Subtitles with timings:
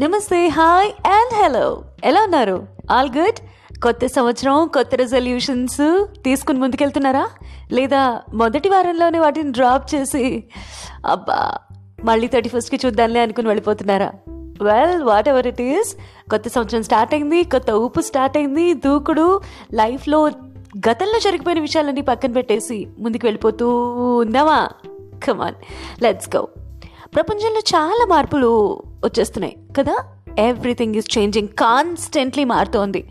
[0.00, 1.82] నమస్తే hi and hello.
[2.04, 2.66] ఎలా ఉన్నారు?
[2.90, 3.38] All good?
[3.78, 7.30] కొత్త సంవత్సరం కొత్త రెజల్యూషన్స్ తీసుకుని ముందుకెళ్తున్నారా?
[7.72, 10.44] లేదా మొదటి వారంలోనే వాటిని డ్రాప్ చేసి
[11.06, 11.54] అబ్బా
[12.04, 14.12] మళ్ళీ థర్టీ ఫస్ట్కి చూద్దాంలే అనుకుని వెళ్ళిపోతున్నారా?
[14.62, 15.96] Well whatever it is
[16.30, 19.40] కొత్త సంవత్సరం స్టార్ట్ అయింది కొత్త ఊపు స్టార్ట్ అయింది దూకుడు
[19.74, 20.26] లైఫ్లో
[20.90, 23.68] గతంలో జరిగిపోయిన విషయాలన్నీ పక్కన పెట్టేసి ముందుకు వెళ్ళిపోతూ
[24.18, 24.68] ఉన్నావా?
[25.24, 25.54] కమాన్
[26.02, 26.48] లెట్స్ గో
[27.14, 29.96] ప్రపంచంలో చాలా మార్పులు వచ్చేస్తున్నాయి కదా?
[30.38, 33.10] ఎవ్రీథింగ్ ఈజ్ చేంజింగ్ కాన్స్టెంట్లీ మారుతోంది.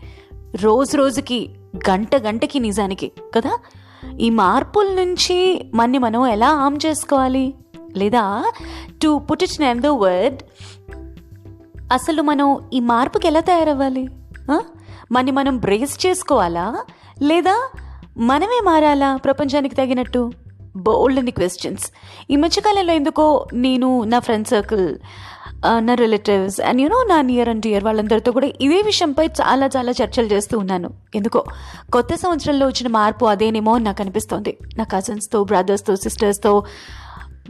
[0.62, 1.50] రోజు రోజుకి
[1.90, 3.58] గంట గంటకి నిజానికి కదా?
[4.20, 7.54] ఈ మార్పుల నుంచి మన్ని మనం ఎలా ఆమ్ చేసుకోవాలి?
[7.96, 8.52] లేదా
[9.02, 10.42] to put it in the word
[11.92, 14.08] అసలు మనం ఈ మార్పుకి ఎలా తయారవ్వాలి?
[15.12, 16.84] మన్ని మనం బ్రేస్ చేసుకోవాలా?
[17.22, 17.70] లేదా
[18.18, 20.32] మనమే మారాలా ప్రపంచానికి తగినట్టు?
[20.76, 21.92] బోల్డ్ అని క్వశ్చన్స్
[22.30, 24.98] ఈ మధ్యకాలంలో ఎందుకో నేను నా ఫ్రెండ్ సర్కిల్
[25.78, 30.26] నా రిలేటివ్స్ అండ్ యూనో నా నియర్ అండ్ ఇయర్ వాళ్ళందరితో కూడా ఇదే విషయంపై చాలా చాలా చర్చలు
[30.26, 30.90] చేస్తూ ఉన్నాను.
[31.14, 31.44] ఎందుకో
[31.92, 34.58] కొత్త సంవత్సరంలో వచ్చిన మార్పు అదేనేమో అని నాకు అనిపిస్తోంది.
[34.76, 36.64] నా కజిన్స్తో బ్రదర్స్తో సిస్టర్స్తో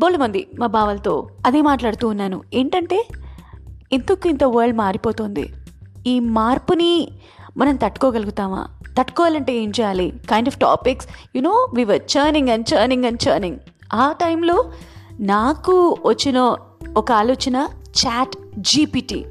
[0.00, 2.42] బోళ్ళు మంది మా బావలతో అదే మాట్లాడుతూ ఉన్నాను.
[2.54, 3.04] ఏంటంటే
[3.92, 5.52] ఎందుకు ఇంత వరల్డ్ మారిపోతుంది.
[6.06, 7.08] ఈ మార్పుని
[7.56, 8.68] మనం తట్టుకోగలుగుతామా?
[8.98, 10.10] తట్టుకోవాలంటే ఏం చేయాలి?
[10.10, 13.58] Kind of topics you know we were churning and churning and churning
[13.94, 14.72] ఆ టైంలో
[15.20, 16.56] నాకు వచ్చిన
[16.96, 17.68] ఒక ఆలోచన
[18.06, 19.24] chat GPT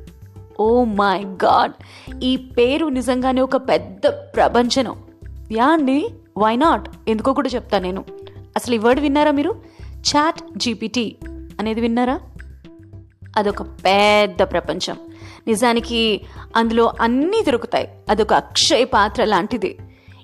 [0.59, 1.71] oh my God
[2.23, 5.03] ఈ పేరు నిజంగానే ఒక పెద్ద ప్రపంచనం.
[5.51, 8.05] యా అండి వై నాట్ ఎందుకో కూడా చెప్తా నేను.
[8.55, 9.61] అసలు ఈ వర్డ్ విన్నారా మీరు?
[9.81, 11.15] చాట్ జీపీటీ
[11.59, 12.19] అనేది విన్నారా?
[13.37, 14.97] అదొక పెద్ద ప్రపంచం.
[15.47, 16.21] నిజానికి
[16.55, 17.87] అందులో అన్నీ దొరుకుతాయి.
[18.09, 19.77] అదొక అక్షయ పాత్ర లాంటిది.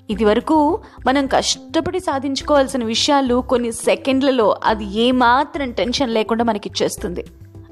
[0.10, 7.26] ఇదివరకు మనం కష్టపడి సాధించుకోవాల్సిన విషయాలు కొన్ని సెకండ్లలో అది ఏమాత్రం టెన్షన్ లేకుండా మనకి ఇచ్చేస్తుంది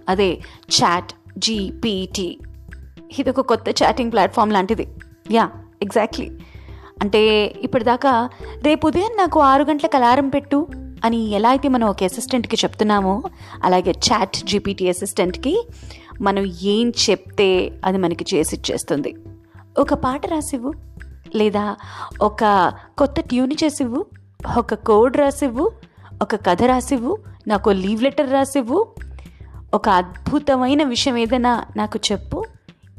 [0.10, 0.42] అదే
[0.84, 2.40] చాట్ జీపీటీ.
[3.20, 4.88] ఇది ఒక కొత్త చాటింగ్ ప్లాట్ఫామ్ లాంటిది.
[5.32, 5.50] Yeah
[5.82, 6.32] exactly.
[7.02, 8.30] అంటే ఇప్పటిదాకా
[8.64, 10.68] రేపు ఉదయం నాకు ఆరు గంటలకు అలారం పెట్టు
[11.06, 13.24] అని ఎలా అయితే మనం ఒక అసిస్టెంట్కి చెప్తున్నామో
[13.64, 15.68] అలాగే చాట్ జీపీటీ అసిస్టెంట్కి
[16.22, 19.16] మనం ఏం చెప్తే అది మనకి చేసి ఇచ్చేస్తుంది.
[19.80, 20.74] ఒక పాట రాసివ్వు
[21.36, 21.76] లేదా
[22.22, 24.06] ఒక కొత్త ట్యూన్ చేసివ్వు
[24.58, 25.72] ఒక కోడ్ రాసివ్వు
[26.22, 28.88] ఒక కథ రాసివ్వు నాకు లీవ్ లెటర్ రాసివ్వు
[29.74, 32.46] ఒక అద్భుతమైన విషయం ఏదైనా నాకు చెప్పు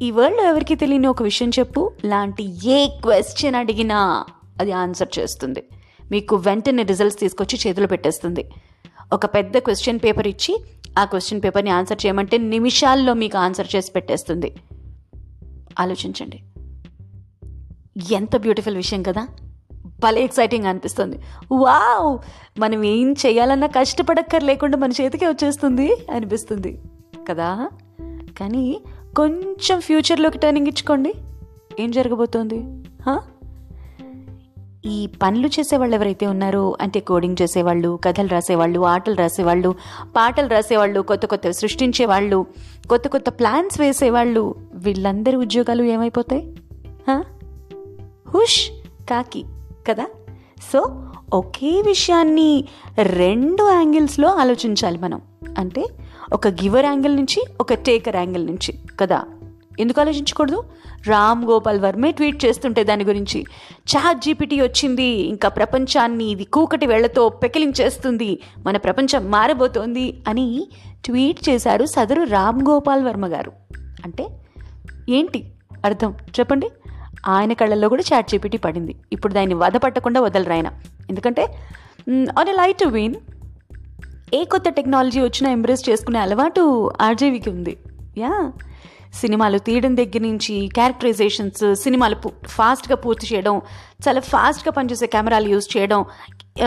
[0.01, 4.25] ఈ వరల్డ్లో ఎవరికి తెలియని ఒక విషయం చెప్పు లాంటి ఏ క్వశ్చన్ అడిగినా
[4.59, 5.63] అది ఆన్సర్ చేస్తుంది.
[6.11, 8.49] మీకు వెంటనే రిజల్ట్స్ తీసుకొచ్చి చేతులు పెట్టేస్తుంది.
[9.13, 10.63] ఒక పెద్ద క్వశ్చన్ పేపర్ ఇచ్చి
[10.99, 14.55] ఆ క్వశ్చన్ పేపర్ని ఆన్సర్ చేయమంటే నిమిషాల్లో మీకు ఆన్సర్ చేసి పెట్టేస్తుంది.
[15.79, 16.39] ఆలోచించండి.
[18.13, 19.27] ఎంత బ్యూటిఫుల్ విషయం కదా.
[19.73, 21.19] భలే ఎక్సైటింగ్ అనిపిస్తుంది.
[21.51, 22.19] వావ్
[22.59, 26.81] మనం ఏం చేయాలన్నా కష్టపడక్కర్ లేకుండా మన చేతికే వచ్చేస్తుంది అనిపిస్తుంది.
[27.29, 27.69] కదా?
[28.39, 28.81] కానీ
[29.17, 31.13] కొంచెం ఫ్యూచర్లోకి టర్నింగ్ ఇచ్చుకోండి.
[31.79, 32.83] ఏం జరగబోతోంది?
[33.03, 33.23] హా?
[34.85, 39.75] ఈ పనులు చేసేవాళ్ళు ఎవరైతే ఉన్నారో అంటే కోడింగ్ చేసేవాళ్ళు కథలు రాసేవాళ్ళు ఆటలు రాసేవాళ్ళు
[40.15, 42.45] పాటలు రాసేవాళ్ళు కొత్త కొత్త సృష్టించేవాళ్ళు
[42.89, 46.55] కొత్త కొత్త ప్లాన్స్ వేసేవాళ్ళు వీళ్ళందరి ఉద్యోగాలు ఏమైపోతాయి?
[48.29, 48.69] హుష్
[49.09, 49.45] కాకి
[49.87, 50.05] కదా?
[50.73, 51.03] సో
[51.33, 52.65] ఒకే విషయాన్ని
[53.01, 55.21] రెండు యాంగిల్స్లో ఆలోచించాలి మనం.
[55.57, 55.85] అంటే
[56.33, 59.23] ఒక గివర్ యాంగిల్ నుంచి ఒక టేకర్ యాంగిల్ నుంచి కదా?
[59.79, 60.63] ఎందుకు ఆలోచించకూడదు?
[61.07, 63.45] రామ్ గోపాల్ వర్మే ట్వీట్ చేస్తుంటే దాని గురించి
[63.95, 70.67] చాట్ జీపీటీ వచ్చింది ఇంకా ప్రపంచాన్ని ఇది కూకటి వేళ్ళతో పెకిలించేస్తుంది మన ప్రపంచం మారబోతోంది అని
[71.05, 73.51] ట్వీట్ చేశారు సదరు రామ్ గోపాల్ వర్మ గారు.
[74.03, 74.27] అంటే
[75.09, 75.51] ఏంటి
[75.85, 76.13] అర్థం?
[76.39, 76.69] చెప్పండి.
[77.27, 78.95] ఆయన కళ్ళల్లో కూడా చాట్ జీపీటీ పడింది.
[79.11, 80.71] ఇప్పుడు దాన్ని వద పట్టకుండా వదలరు ఆయన.
[81.09, 81.43] ఎందుకంటే
[82.39, 83.15] ఆన్ ఎ లైట్ విన్
[84.33, 87.77] ఏ కొత్త టెక్నాలజీ వచ్చినా ఎంబ్రేస్ చేసుకునే అలవాటు ఆర్జేవికి ఉంది.
[88.17, 88.51] యా
[89.13, 92.15] సినిమాలు తీయడం దగ్గర నుంచి క్యారెక్టరైజేషన్స్ సినిమాలు
[92.47, 93.61] ఫాస్ట్గా పూర్తి చేయడం
[94.07, 96.05] చాలా ఫాస్ట్గా పనిచేసే కెమెరాలు యూజ్ చేయడం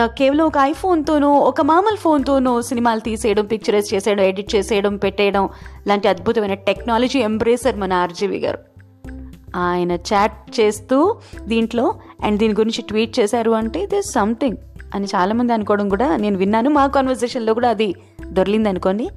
[0.05, 5.49] కేవలం ఒక ఐఫోన్తోనో ఒక మామూలు ఫోన్తోనో సినిమాలు తీసేయడం పిక్చరైజ్ చేసేయడం ఎడిట్ చేసేయడం పెట్టేయడం
[5.87, 8.59] లాంటి అద్భుతమైన టెక్నాలజీ ఎంబ్రేసర్ మన ఆర్జీవి గారు.
[9.55, 11.15] ఆయన చాట్ చేస్తూ
[11.47, 14.57] దీంట్లో అండ్ దీని గురించి ట్వీట్ చేశారు అంటే దిస్ సంథింగ్
[14.95, 16.69] అని చాలామంది అనుకోవడం కూడా నేను విన్నాను.
[16.69, 17.95] మా కాన్వర్జేషన్లో కూడా అది
[18.25, 19.09] దొరికింది అనుకోండి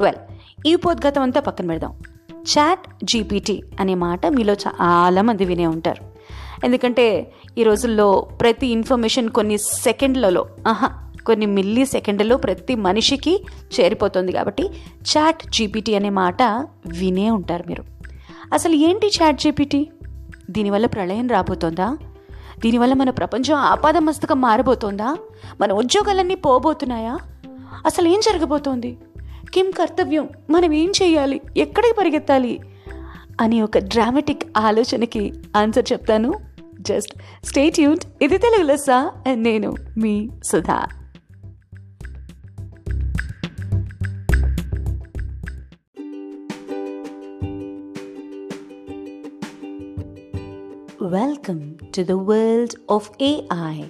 [0.00, 0.20] వెల్
[0.66, 1.94] ఈ పోద్గతం అంతా పక్కన పెడదాం.
[2.44, 6.14] చాట్ జీపీటీ అనే మాట మీలో చాలామంది వినే ఉంటారు.
[6.64, 13.44] ఎందుకంటే ఈ రోజుల్లో ప్రతి ఇన్ఫర్మేషన్ కొన్ని సెకండ్లలో ఆహా కొన్ని మిల్లీ సెకండ్లలో ప్రతి మనిషికి
[13.80, 14.70] చేరిపోతుంది కాబట్టి
[15.16, 16.42] చాట్ జీపీటీ అనే మాట
[16.86, 17.84] వినే ఉంటారు మీరు.
[18.52, 19.86] అసలు ఏంటి చాట్ జీపీటీ?
[20.50, 21.96] దీనివల్ల ప్రళయం రాబోతోందా?
[22.60, 25.16] దీనివల్ల మన ప్రపంచం ఆపాదమస్తకం మారబోతోందా?
[25.60, 27.18] మన ఉద్యోగాలన్నీ పోబోతున్నాయా?
[27.86, 28.98] అసలు ఏం జరగబోతోంది?
[29.52, 30.28] కిం కర్తవ్యం.
[30.50, 31.40] మనం ఏం చేయాలి?
[31.56, 32.60] ఎక్కడికి పరిగెత్తాలి?
[33.40, 36.32] అని ఒక డ్రామాటిక్ ఆలోచనకి ఆన్సర్ చెప్తాను.
[36.80, 37.12] జస్ట్
[37.46, 39.12] స్టే ట్యూన్డ్ ఇది తెలుగు లెస్సా?
[39.34, 40.86] నేను మీ Sudha.
[51.02, 53.82] Welcome to the world of AI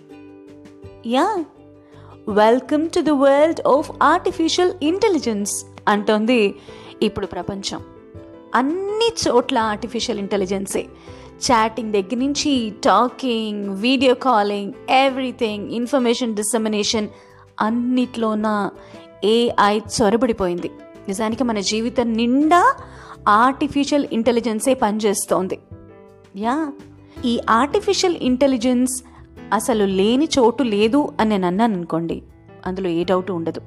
[1.07, 1.45] yeah
[2.29, 6.55] welcome to the world of artificial intelligence అంటోంది
[7.03, 7.81] ఇప్పుడు ప్రపంచం.
[8.55, 10.87] అన్ని చోట్ల ఆర్టిఫిషియల్ ఇంటెలిజెన్సే
[11.51, 17.09] చాటింగ్ దగ్గర నుంచి talking video calling everything information dissemination
[17.61, 18.71] అన్నిట్లోన
[19.25, 20.71] AI చొరబడిపోయింది.
[21.09, 22.75] నిజానికి మన జీవితం నిండా
[23.29, 25.59] ఆర్టిఫిషియల్ ఇంటెలిజెన్సే పనిచేస్తోంది.
[26.37, 26.73] యా
[27.25, 29.03] ఈ ఆర్టిఫిషియల్ ఇంటెలిజెన్స్
[29.53, 32.23] అసలు లేని చోటు లేదు అని నేను అన్నాను అనుకోండి
[32.67, 33.61] అందులో ఏ డౌట్ ఉండదు.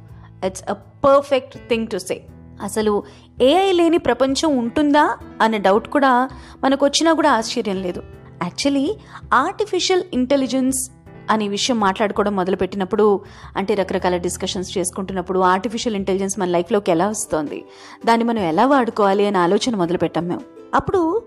[0.45, 2.21] It's a perfect thing to say
[2.62, 3.03] అసలు
[3.41, 6.29] ఏఐ లేని ప్రపంచం ఉంటుందా అనే డౌట్ కూడా
[6.63, 8.03] మనకు వచ్చినా కూడా ఆశ్చర్యం లేదు.
[8.44, 8.97] యాక్చువల్లీ
[9.33, 10.91] ఆర్టిఫిషియల్ ఇంటెలిజెన్స్
[11.29, 13.21] అనే విషయం మాట్లాడుకోవడం మొదలుపెట్టినప్పుడు
[13.57, 17.65] అంటే రకరకాల డిస్కషన్స్ చేసుకుంటున్నప్పుడు ఆర్టిఫిషియల్ ఇంటెలిజెన్స్ మన లైఫ్లోకి ఎలా వస్తుంది
[18.06, 20.41] దాన్ని మనం ఎలా వాడుకోవాలి అనే ఆలోచన మొదలుపెట్టాం మేము.
[20.75, 21.21] అప్పుడు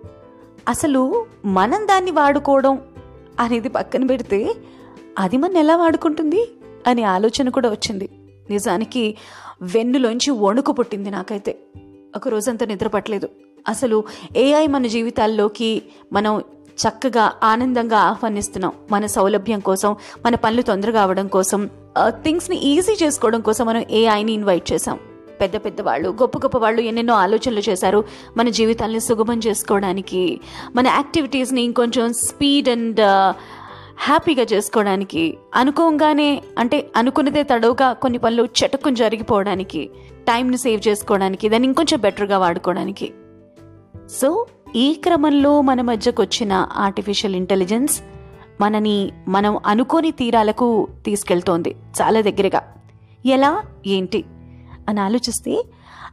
[0.69, 2.79] అసలు మనం దాన్ని వాడుకోవడం
[3.41, 4.55] అనేది పక్కన పెడితే
[5.19, 6.51] అది మనం ఎలా వాడుకుంటుంది?
[6.87, 8.09] అనే ఆలోచన కూడా వచ్చింది.
[8.51, 9.17] నిజానికి
[9.63, 11.59] వెన్నులోంచి వణుకు పుట్టింది నాకైతే.
[12.17, 13.29] ఒక రోజంతా నిద్ర పట్టలేదు.
[13.69, 14.05] అసలు
[14.37, 15.83] ఏఐ మన జీవితాల్లోకి
[16.13, 16.43] మనం
[16.89, 18.73] చక్కగా ఆనందంగా ఆహ్వానిస్తున్నాం.
[18.91, 21.71] మన సౌలభ్యం కోసం మన పనులు తొందరగా అవడం కోసం
[22.09, 24.99] థింగ్స్ని ఈజీ చేసుకోవడం కోసం మనం ఏఐని ఇన్వైట్ చేసాం
[25.41, 28.05] పెద్ద పెద్ద వాళ్ళు గొప్ప గొప్ప వాళ్ళు ఎన్నెన్నో ఆలోచనలు చేశారు
[28.37, 30.41] మన జీవితాల్ని సుగమం చేసుకోవడానికి
[30.77, 33.01] మన యాక్టివిటీస్ని ఇంకొంచెం స్పీడ్ అండ్
[34.03, 39.91] హ్యాపీగా చేసుకోవడానికి అనుకోగానే అంటే అనుకున్నదే తడవుగా కొన్ని పనులు చటుక్కుని జరిగిపోవడానికి
[40.29, 43.13] టైంని సేవ్ చేసుకోవడానికి దాన్ని ఇంకొంచెం బెటర్గా వాడుకోవడానికి.
[44.21, 44.47] సో
[44.77, 48.03] ఈ క్రమంలో మన మధ్యకు వచ్చిన ఆర్టిఫిషియల్ ఇంటెలిజెన్స్
[48.61, 52.63] మనని మనం అనుకోని తీరాలకు తీసుకెళ్తోంది చాలా దగ్గరగా.
[53.27, 53.63] ఎలా?
[53.87, 54.25] ఏంటి?
[54.91, 55.55] అని ఆలోచిస్తే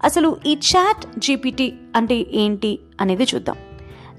[0.03, 3.55] అసలు ఈ చాట్ జీపీటీ అంటే ఏంటి అనేది చూద్దాం.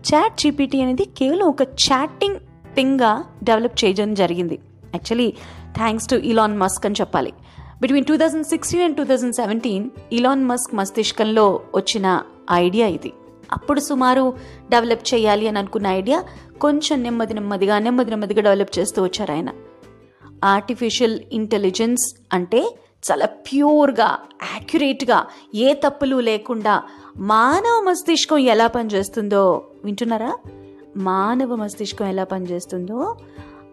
[0.08, 2.38] చాట్ జీపీటీ అనేది కేవలం ఒక చాటింగ్
[2.74, 3.12] థింగ్గా
[3.44, 4.58] డెవలప్ చేయడం జరిగింది.
[4.94, 5.28] Actually
[5.76, 7.32] thanks to Elon Musk అని చెప్పాలి.
[7.80, 12.22] Between two thousand sixteen and two thousand seventeen Elon Musk మస్తిష్కంలో వచ్చిన
[12.52, 13.12] ఐడియా ఇది.
[13.52, 14.24] అప్పుడు సుమారు
[14.70, 16.18] డెవలప్ చేయాలి అని అనుకున్న ఐడియా
[16.60, 19.50] కొంచెం నెమ్మది నెమ్మదిగా నెమ్మది నెమ్మదిగా డెవలప్ చేస్తూ వచ్చారు ఆయన.
[20.44, 22.60] ఆర్టిఫిషియల్ ఇంటెలిజెన్స్ అంటే
[23.04, 24.18] చాలా ప్యూర్గా
[24.54, 26.82] యాక్యురేట్గా ఏ తప్పులు లేకుండా
[27.16, 30.38] మానవ మస్తిష్కం ఎలా పనిచేస్తుందో వింటున్నారా?
[30.96, 33.16] మానవ మస్తిష్కం ఎలా పనిచేస్తుందో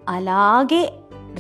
[0.10, 0.94] అలాగే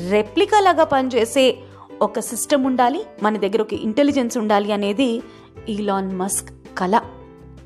[0.09, 1.57] రెప్లికా లాగా పనిచేసే
[2.01, 5.21] ఒక సిస్టమ్ ఉండాలి మన దగ్గర ఒక ఇంటెలిజెన్స్ ఉండాలి అనేది
[5.69, 7.01] ఈలాన్ మస్క్ కళ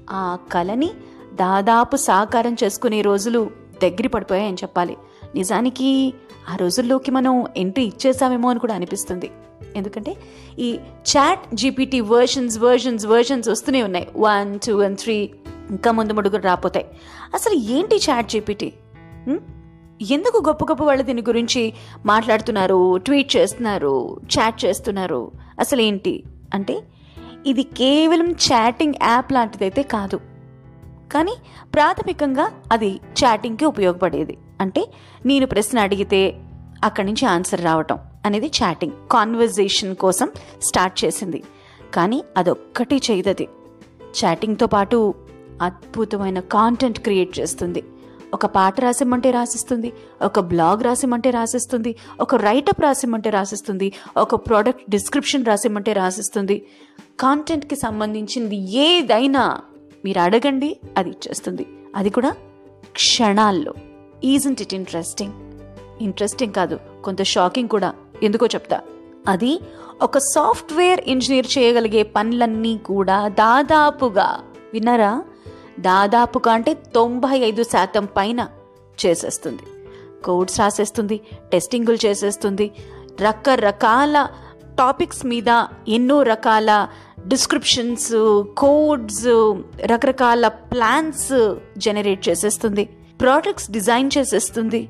[0.10, 0.90] ఆ కళని
[1.34, 3.50] దాదాపు సాకారం చేసుకునే రోజులు
[3.84, 4.98] దగ్గర పడిపోయాయని చెప్పాలి.
[5.36, 6.14] నిజానికి
[6.50, 9.32] ఆ రోజుల్లోకి మనం ఎంట్రీ ఇచ్చేసామేమో అని కూడా అనిపిస్తుంది.
[9.76, 10.18] ఎందుకంటే
[10.60, 10.80] ఈ
[11.18, 14.08] chat GPT versions versions versions వస్తూనే ఉన్నాయి.
[14.18, 15.30] వన్ టూ అండ్ త్రీ
[15.70, 16.86] ఇంకా ముందు ముడుగురు రాపోతాయి.
[17.34, 18.74] అసలు ఏంటి చాట్ జీపీటీ?
[20.12, 21.74] ఎందుకు గొప్ప గొప్ప వాళ్ళు దీని గురించి
[22.06, 25.32] మాట్లాడుతున్నారు ట్వీట్ చేస్తున్నారు చాట్ చేస్తున్నారు?
[25.60, 26.24] అసలు ఏంటి?
[26.54, 26.82] అంటే
[27.46, 30.20] ఇది కేవలం చాటింగ్ యాప్ లాంటిదైతే కాదు.
[31.12, 31.36] కానీ
[31.74, 34.38] ప్రాథమికంగా అది చాటింగ్కి ఉపయోగపడేది.
[34.62, 34.88] అంటే
[35.26, 36.36] నేను ప్రశ్న అడిగితే
[36.84, 38.00] అక్కడి నుంచి ఆన్సర్ రావటం.
[38.26, 41.44] అనేది చాటింగ్ కాన్వర్జేషన్ కోసం స్టార్ట్ చేసింది.
[41.94, 43.48] కానీ అదొక్కటి చేయదది.
[44.26, 45.14] చాటింగ్తో పాటు
[45.62, 47.84] అద్భుతమైన కాంటెంట్ క్రియేట్ చేస్తుంది.
[48.34, 55.46] ఒక పాట రాసిమంటే రాసిస్తుంది ఒక బ్లాగ్ రాసిమంటే రాసిస్తుంది ఒక రైటప్ రాసిమంటే రాసిస్తుంది ఒక ప్రోడక్ట్ డిస్క్రిప్షన్
[55.46, 56.66] రాసిమంటే రాసిస్తుంది.
[57.20, 59.62] కాంటెంట్కి సంబంధించింది ఏదైనా
[60.06, 61.66] మీరు అడగండి అది ఇచ్చేస్తుంది.
[61.96, 62.36] అది కూడా
[62.92, 63.74] క్షణాల్లో.
[64.24, 65.34] ఈజంట్ ఇట్ ఇంట్రెస్టింగ్
[66.02, 67.94] ఇంట్రెస్టింగ్ కాదు కొంత షాకింగ్ కూడా.
[68.24, 68.82] ఎందుకో చెప్తా.
[69.28, 69.60] అది
[70.02, 74.40] ఒక సాఫ్ట్వేర్ ఇంజనీర్ చేయగలిగే పనులన్నీ కూడా దాదాపుగా
[74.74, 75.24] విన్నారా?
[75.80, 78.48] దాదాపుగా అంటే తొంభై ఐదు శాతం పైన
[79.06, 79.64] చేసేస్తుంది.
[80.26, 81.22] కోడ్స్ రాసేస్తుంది
[81.52, 82.72] టెస్టింగులు చేసేస్తుంది
[83.22, 84.28] రకరకాల
[84.78, 86.88] టాపిక్స్ మీద ఎన్నో రకాల
[87.28, 89.26] డిస్క్రిప్షన్స్ కోడ్స్
[89.86, 92.86] రకరకాల ప్లాన్స్ జనరేట్ చేసేస్తుంది
[93.22, 94.90] ప్రోడక్ట్స్ డిజైన్ చేసేస్తుంది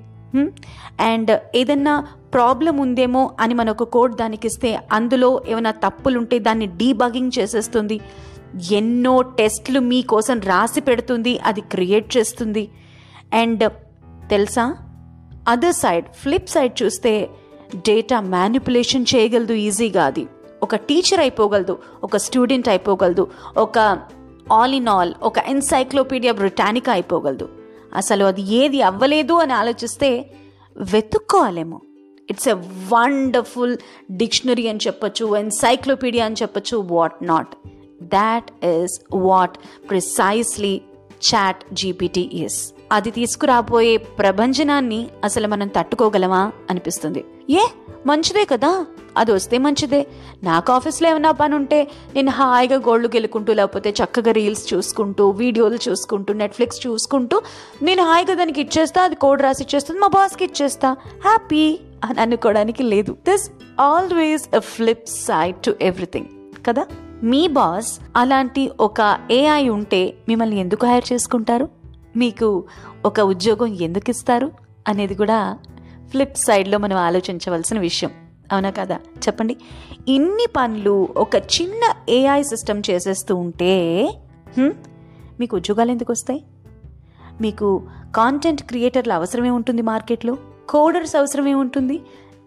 [1.00, 8.00] అండ్ ఏదన్నా ప్రాబ్లం ఉందేమో అని మనకు కోడ్ దానికి ఇస్తే అందులో ఏమైనా తప్పులుంటే దాన్ని డీబగింగ్ చేసేస్తుంది.
[8.72, 12.70] ఎన్నో టెస్ట్లు మీకోసం రాసి పెడుతుంది అది క్రియేట్ చేస్తుంది.
[13.34, 13.72] అండ్
[14.30, 14.76] తెలుసా?
[15.48, 17.30] అదర్ సైడ్ ఫ్లిప్ సైడ్ చూస్తే
[17.76, 20.28] డేటా మ్యానిపులేషన్ చేయగలదు ఈజీగా అది.
[20.64, 24.00] ఒక టీచర్ అయిపోగలదు ఒక స్టూడెంట్ అయిపోగలదు ఒక
[24.52, 27.50] ఆల్ ఇన్ ఆల్ ఒక ఎన్సైక్లోపీడియా బ్రిటానికా అయిపోగలదు.
[27.96, 30.32] అసలు అది ఏది అవ్వలేదు అని ఆలోచిస్తే
[30.94, 31.82] వెతుక్కోవాలేమో.
[32.30, 32.54] ఇట్స్ ఎ
[32.94, 33.78] వండర్ఫుల్
[34.12, 37.56] డిక్షనరీ అని చెప్పొచ్చు ఎన్సైక్లోపీడియా అని చెప్పొచ్చు what not
[38.04, 39.58] that is what
[39.90, 40.82] precisely
[41.36, 47.26] chat GPT is అది తీసుకురాబోయే ప్రభంజనాన్ని అసలు మనం తట్టుకోగలమా అనిపిస్తుంది.
[47.50, 47.60] ఏ
[48.06, 48.86] మంచిదే కదా?
[49.18, 50.08] అది వస్తే మంచిదే.
[50.44, 56.34] నాకు ఆఫీస్లో ఏమైనా పని ఉంటే నేను హాయిగా గోల్డ్ గెలుకుంటూ లేకపోతే చక్కగా రీల్స్ చూసుకుంటూ వీడియోలు చూసుకుంటూ
[56.34, 57.42] నెట్ఫ్లిక్స్ చూసుకుంటూ
[57.82, 60.96] నేను హాయిగా దానికి ఇచ్చేస్తా అది కోడ్ రాసి ఇచ్చేస్తుంది మా బాస్కి ఇచ్చేస్తా.
[61.24, 63.12] హ్యాపీ అని అనుకోవడానికి లేదు.
[63.12, 63.52] This
[63.82, 66.26] always a flip side to everything
[66.68, 66.86] కదా?
[67.24, 71.70] మీ బాస్ అలాంటి ఒక ఏఐ ఉంటే మిమ్మల్ని ఎందుకు హైర్ చేసుకుంటారు?
[72.16, 72.64] మీకు
[73.06, 74.52] ఒక ఉద్యోగం ఎందుకు ఇస్తారు?
[74.88, 75.58] అనేది కూడా
[76.10, 78.12] ఫ్లిప్ సైడ్లో మనం ఆలోచించవలసిన విషయం.
[78.52, 78.96] అవునా కదా?
[78.96, 79.58] చెప్పండి.
[80.08, 84.04] ఇన్ని పనులు ఒక చిన్న ఏఐ సిస్టమ్ చేసేస్తూ ఉంటే
[85.40, 86.44] మీకు ఉద్యోగాలు ఎందుకు వస్తాయి?
[87.42, 87.82] మీకు
[88.16, 90.38] కాంటెంట్ క్రియేటర్ల అవసరమే ఉంటుంది మార్కెట్లో?
[90.70, 91.98] కోడర్స్ అవసరమే ఉంటుంది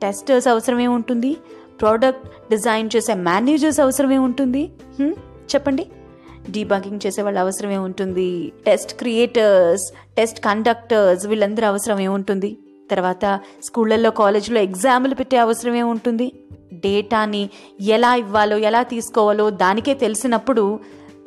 [0.02, 1.33] టెస్టర్స్ అవసరమే ఉంటుంది
[1.81, 4.62] ప్రోడక్ట్ డిజైన్ చేసే మేనేజర్స్ అవసరమే ఉంటుంది.
[5.55, 5.85] చెప్పండి.
[6.50, 9.85] డీబంకింగ్ చేసే వాళ్ళ అవసరమే ఉంటుంది టెస్ట్ క్రియేటర్స్
[10.17, 12.50] టెస్ట్ కండక్టర్స్ వీళ్ళందరూ అవసరమే ఉంటుంది.
[12.91, 13.25] తర్వాత
[13.64, 16.26] స్కూళ్ళల్లో కాలేజీలో ఎగ్జామ్లు పెట్టే అవసరమే ఉంటుంది.
[16.73, 17.43] డేటాని
[17.81, 20.64] ఎలా ఇవ్వాలో ఎలా తీసుకోవాలో దానికే తెలిసినప్పుడు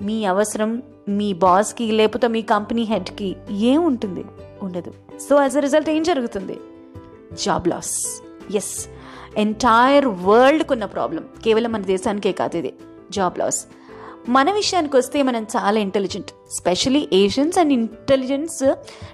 [0.02, 0.72] మీ అవసరం
[1.10, 3.36] మీ బాస్కి లేకపోతే మీ కంపెనీ హెడ్కి
[3.72, 4.24] ఏముంటుంది
[4.62, 4.94] ఉండదు.
[5.30, 6.58] సో యాజ్ అ రిజల్ట్ ఏం జరుగుతుంది?
[7.46, 8.22] జాబ్ లాస్
[8.55, 8.88] ఎస్
[9.38, 12.74] ఎంటైర్ వరల్డ్కు ఉన్న ప్రాబ్లం కేవలం మన దేశానికే కాదు ఇది.
[13.12, 13.65] జాబ్ లాస్
[14.29, 18.74] మన విషయానికి వస్తే మనం చాలా intelligent specially Asians and intelligence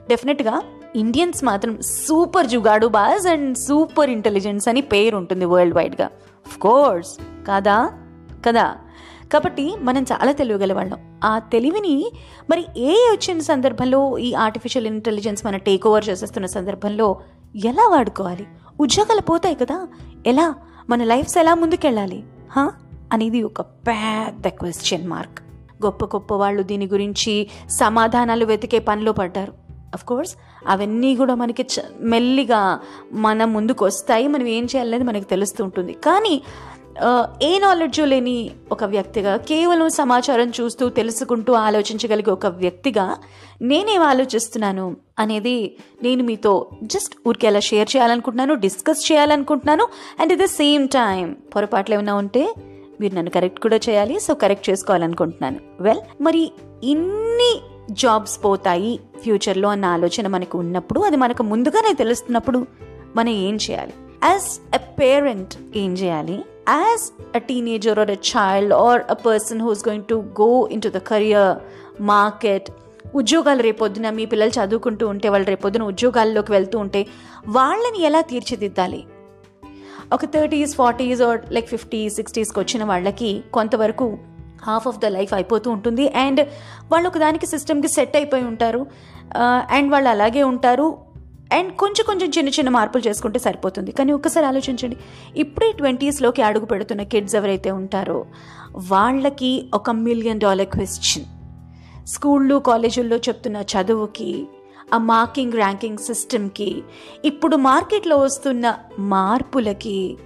[0.09, 0.61] డెఫినెట్గా
[0.95, 6.09] ఇండియన్స్ మాత్రం సూపర్ జుగాడు బాజ్ అండ్ సూపర్ ఇంటెలిజెన్స్ అని పేరు ఉంటుంది వరల్డ్ వైడ్గా
[6.61, 7.91] కోర్స్ కాదా?
[8.47, 8.75] కదా?
[9.33, 12.11] కాబట్టి మనం చాలా తెలియగల వాళ్ళం ఆ తెలివిని
[12.49, 17.19] మరి ఏ వచ్చిన సందర్భంలో ఈ ఆర్టిఫిషియల్ ఇంటెలిజెన్స్ మన టేక్ ఓవర్ చేసేస్తున్న సందర్భంలో
[17.55, 18.47] ఎలా వాడుకోవాలి?
[18.79, 19.87] ఉద్యోగాలు పోతాయి కదా.
[20.27, 20.55] ఎలా?
[20.89, 22.23] మన లైఫ్స్ ఎలా ముందుకెళ్ళాలి?
[22.51, 22.71] హా?
[23.13, 25.39] అనేది ఒక పెద్ద క్వశ్చన్ మార్క్
[25.85, 29.53] గొప్ప గొప్ప వాళ్ళు దీని గురించి సమాధానాలు వెతికే పనిలో పడ్డారు.
[29.93, 30.35] అఫ్ కోర్స్
[30.67, 32.79] అవన్నీ కూడా మనకి చ- మెల్లిగా
[33.13, 35.93] మన ముందుకు వస్తాయి మనం ఏం చేయాలనేది మనకి తెలుస్తూ ఉంటుంది.
[35.93, 36.41] కానీ
[37.41, 43.17] ఏ నాలెడ్జ్ లేని ఒక వ్యక్తిగా కేవలం సమాచారం చూస్తూ తెలుసుకుంటూ ఆలోచించగలిగే ఒక వ్యక్తిగా
[43.61, 49.87] నేనేం ఆలోచిస్తున్నాను అనేది నేను మీతో జస్ట్ ఊరికేలా షేర్ చేయాలనుకుంటున్నాను డిస్కస్ చేయాలనుకుంటున్నాను.
[50.19, 52.53] And at the same time పొరపాట్లు ఏమైనా ఉంటే
[52.99, 55.59] మీరు నన్ను కరెక్ట్ కూడా చేయాలి సో కరెక్ట్ చేసుకోవాలనుకుంటున్నాను.
[55.81, 56.51] వెల్ మరి
[56.83, 62.67] ఇన్ని జాబ్స్ పోతాయి ఫ్యూచర్లో అన్న ఆలోచన మనకు ఉన్నప్పుడు అది మనకు ముందుగానే తెలుస్తున్నప్పుడు
[63.15, 63.93] మనం ఏం చేయాలి?
[64.23, 66.43] యాజ్ ఎ పేరెంట్ ఏం చేయాలి?
[66.69, 70.99] As a teenager or a child or a person who's going to go into the
[70.99, 71.57] the market
[71.99, 72.69] market
[73.15, 77.07] ఉద్యోగాలు రేపొద్దున మీ పిల్లలు చదువుకుంటూ ఉంటే వాళ్ళు రేపొద్దున ఉద్యోగాల్లోకి వెళ్తూ ఉంటే
[77.47, 79.03] వాళ్ళని ఎలా తీర్చిదిద్దాలి?
[80.13, 84.17] ఒక thirties forties or like fifty సిక్స్టీస్కి వచ్చిన వాళ్ళకి కొంతవరకు
[84.63, 86.09] హాఫ్ ఆఫ్ ద లైఫ్ అయిపోతూ ఉంటుంది.
[86.09, 86.41] అండ్
[86.91, 88.85] వాళ్ళు ఒక దానికి సిస్టమ్కి సెట్ అయిపోయి ఉంటారు.
[89.27, 91.10] Uh, అండ్ వాళ్ళు అలాగే ఉంటారు.
[91.51, 93.91] అండ్ కొంచెం కొంచెం చిన్న చిన్న మార్పులు చేసుకుంటే సరిపోతుంది.
[93.91, 94.97] కానీ ఒక్కసారి ఆలోచించండి.
[95.35, 98.25] ఇప్పుడే ట్వంటీస్లోకి అడుగు పెడుతున్న కిడ్స్ ఎవరైతే ఉంటారో
[98.89, 101.25] వాళ్ళకి ఒక మిలియన్ డాలర్ క్వశ్చన్
[102.07, 104.47] స్కూళ్ళు కాలేజీల్లో చెప్తున్న చదువుకి
[104.93, 106.83] ఆ మార్కింగ్ ర్యాంకింగ్ సిస్టమ్కి
[107.25, 110.17] ఇప్పుడు మార్కెట్లో వస్తున్న మార్పులకి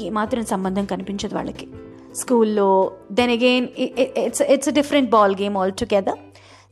[0.00, 1.66] ఏమాత్రం సంబంధం కనిపించదు వాళ్ళకి.
[2.14, 6.18] స్కూల్లో then again it's it's different ball game all together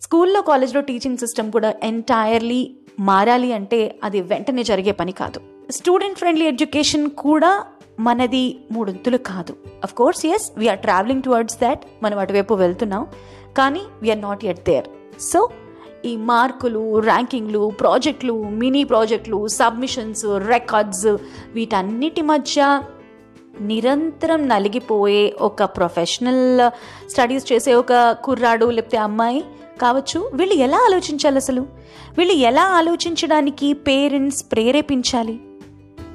[0.03, 2.63] స్కూల్లో కాలేజ్లో టీచింగ్ సిస్టమ్ కూడా ఎంటైర్లీ
[2.99, 5.41] మారాలి అంటే అది వెంటనే జరిగే పని కాదు.
[5.71, 7.53] స్టూడెంట్ ఫ్రెండ్లీ ఎడ్యుకేషన్ కూడా
[7.99, 9.53] మనది మూడొంతులు కాదు.
[9.85, 13.05] Of course as we're travelling towards that మనం అటువైపు వెళ్తున్నాం
[13.57, 14.89] కానీ we're not at there
[15.31, 15.41] so
[16.05, 21.09] ఈ మార్కులు ర్యాంకింగ్లు ప్రాజెక్టులు మినీ ప్రాజెక్టులు సబ్మిషన్స్ రికార్డ్స్
[21.55, 22.65] వీటన్నిటి మధ్య
[23.71, 26.45] నిరంతరం నలిగిపోయే ఒక ప్రొఫెషనల్
[27.11, 27.93] స్టడీస్ uh, చేసే ఒక
[28.25, 29.41] కుర్రాడు లేకపోతే అమ్మాయి
[29.81, 31.67] కావచ్చు వీళ్ళు ఎలా ఆలోచించాలి అసలు?
[32.19, 35.41] వీళ్ళు ఎలా ఆలోచించడానికి పేరెంట్స్ ప్రేరేపించాలి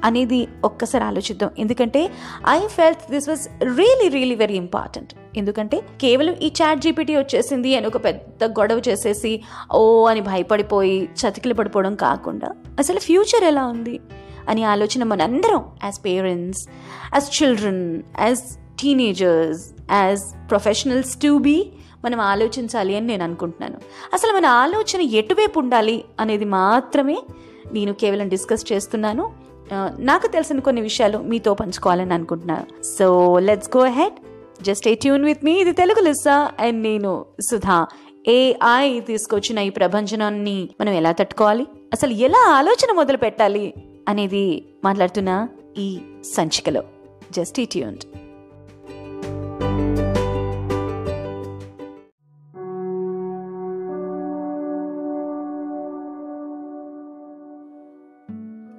[0.04, 1.50] అనేది ఒక్కసారి ఆలోచిద్దాం.
[1.58, 2.12] ఎందుకంటే
[2.48, 7.86] I felt this was really really very important ఎందుకంటే కేవలం ఈ చాట్ జీపీటీ వచ్చేసింది అని
[7.86, 9.40] ఒక పెద్ద గొడవ చేసేసి
[9.74, 14.00] ఓ అని భయపడిపోయి చతికిలు పడిపోవడం కాకుండా అసలు ఫ్యూచర్ ఎలా ఉంది
[14.48, 16.68] అని ఆలోచన మనందరం as parents
[17.14, 18.38] as children as
[18.82, 21.56] teenagers as professionals to be
[22.04, 23.78] మనం ఆలోచించాలి అని నేను అనుకుంటున్నాను.
[24.12, 27.18] అసలు మన ఆలోచన ఎటువైపు ఉండాలి అనేది మాత్రమే
[27.72, 29.24] నేను కేవలం డిస్కస్ చేస్తున్నాను.
[29.98, 32.66] నాకు తెలిసిన కొన్ని విషయాలు మీతో పంచుకోవాలని అనుకుంటున్నాను.
[32.84, 34.18] So let's go ahead
[34.62, 37.12] just attune with me ఇది తెలుగు లిస్సా అండ్ నేను
[37.50, 37.86] సుధా.
[38.28, 41.66] ఏఐ తీసుకొచ్చిన ఈ ప్రభంజనాన్ని మనం ఎలా తట్టుకోవాలి?
[41.92, 43.74] అసలు ఎలా ఆలోచన మొదలు పెట్టాలి
[44.08, 44.44] అనేది
[44.84, 45.88] మాట్లాడుతున్న ఈ
[46.34, 46.82] సంచికలో.
[47.30, 48.04] జస్ట్ ఈ ట్యూన్డ్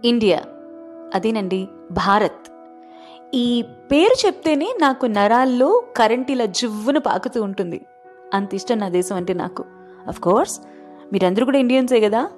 [0.06, 0.44] ఇండియా.
[1.16, 2.52] అదేనండి భారత్.
[3.34, 7.86] ఈ పేరు చెప్తేనే నాకు నరాల్లో కరెంట్ ఇలా జువ్వును పాకుతూ ఉంటుంది.
[8.34, 9.66] అంత ఇష్టం నా దేశం అంటే నాకు.
[10.08, 10.60] అఫ్ కోర్స్
[11.14, 12.30] మీరందరూ కూడా ఇండియన్సే కదా?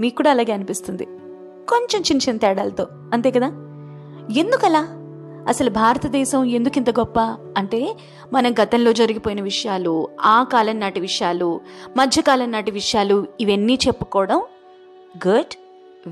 [0.00, 1.04] మీకు కూడా అలాగే అనిపిస్తుంది.
[1.68, 3.46] కొంచెం చిన్న చిన్న తేడాలతో అంతే కదా?
[4.36, 4.88] ఎందుకలా?
[5.48, 7.20] అసలు భారతదేశం ఎందుకు ఇంత గొప్ప?
[7.58, 7.96] అంటే
[8.32, 11.60] మన గతంలో జరిగిపోయిన విషయాలు ఆ కాలం నాటి విషయాలు
[11.96, 14.42] మధ్యకాలం నాటి విషయాలు ఇవన్నీ చెప్పుకోవడం
[15.28, 15.54] గుడ్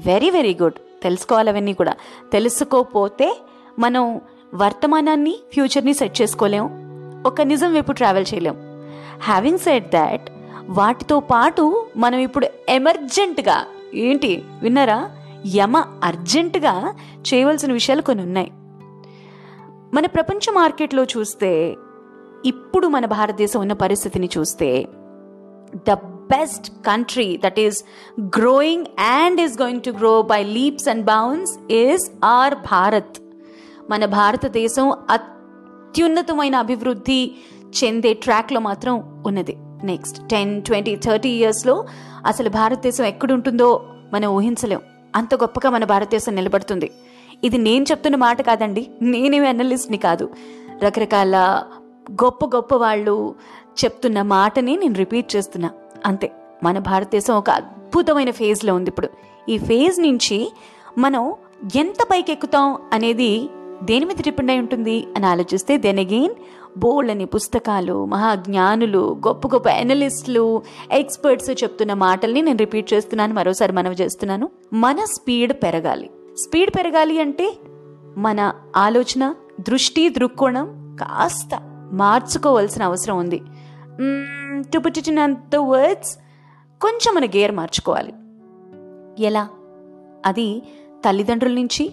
[0.06, 0.74] వెరీ వెరీ గుడ్.
[1.02, 1.94] తెలుసుకోవాలి అవన్నీ కూడా.
[2.32, 3.40] తెలుసుకోపోతే
[3.78, 4.20] మనం
[4.54, 6.66] వర్తమానాన్ని ఫ్యూచర్ని సెట్ చేసుకోలేం.
[7.26, 8.56] ఒక నిజం వైపు ట్రావెల్ చేయలేం.
[9.22, 10.30] హ్యావింగ్ సెడ్ దాట్
[10.68, 15.10] వాటితో పాటు మనం ఇప్పుడు ఎమర్జెంట్గా ఏంటి విన్నారా?
[15.56, 18.50] యమ అర్జెంటుగా చేయవలసిన విషయాలు కొన్ని ఉన్నాయి.
[19.94, 21.76] మన ప్రపంచ మార్కెట్లో చూస్తే
[22.46, 24.82] ఇప్పుడు మన భారతదేశం ఉన్న పరిస్థితిని చూస్తే
[25.88, 27.84] డబ్బు best country that is
[28.20, 33.16] growing and is going to grow by leaps and bounds is our Bharat
[33.90, 37.20] మన భారతదేశం అత్యున్నతమైన అభివృద్ధి
[37.84, 39.56] చెందే ట్రాక్లో మాత్రం ఉన్నది.
[39.84, 41.84] నెక్స్ట్ టెన్ ట్వంటీ థర్టీ ఇయర్స్లో
[42.26, 43.68] అసలు భారతదేశం ఎక్కడుంటుందో
[44.12, 44.80] మనం ఊహించలేం.
[45.16, 46.90] అంత గొప్పగా మన భారతదేశం నిలబడుతుంది.
[47.44, 50.30] ఇది నేను చెప్తున్న మాట కాదండి నేనేమి అనలిస్ట్ని కాదు.
[50.82, 51.36] రకరకాల
[52.24, 53.34] గొప్ప గొప్ప వాళ్ళు
[53.84, 55.70] చెప్తున్న మాటని నేను రిపీట్ చేస్తున్నా.
[56.06, 56.32] అంతే.
[56.62, 59.08] మన భారతదేశం ఒక అద్భుతమైన ఫేజ్లో ఉంది ఇప్పుడు.
[59.48, 60.52] ఈ ఫేజ్ నుంచి
[60.98, 61.34] మనం
[61.76, 63.48] ఎంత పైకి ఎక్కుతాం అనేది
[63.82, 66.34] దేని మీద డిపెండ్ అయి ఉంటుంది అని ఆలోచిస్తే దెన్ అగెయిన్
[66.78, 73.94] బోల్డ్ అని పుస్తకాలు మహాజ్ఞానులు గొప్ప గొప్ప ఎనలిస్టులు ఎక్స్పర్ట్స్ చెప్తున్న మాటల్ని నేను రిపీట్ చేస్తున్నాను మరోసారి మనవి
[73.94, 74.50] చేస్తున్నాను.
[74.72, 76.10] మన స్పీడ్ పెరగాలి.
[76.38, 77.52] స్పీడ్ పెరగాలి అంటే
[78.16, 81.50] మన ఆలోచన దృష్టి దృక్కోణం కాస్త
[81.92, 83.42] మార్చుకోవాల్సిన అవసరం ఉంది.
[84.72, 85.18] To put it in
[85.50, 86.16] the words
[86.80, 88.12] కొంచెం మన గేర్ మార్చుకోవాలి.
[89.24, 89.48] ఎలా?
[90.26, 90.62] అది
[91.04, 91.92] తల్లిదండ్రుల నుంచి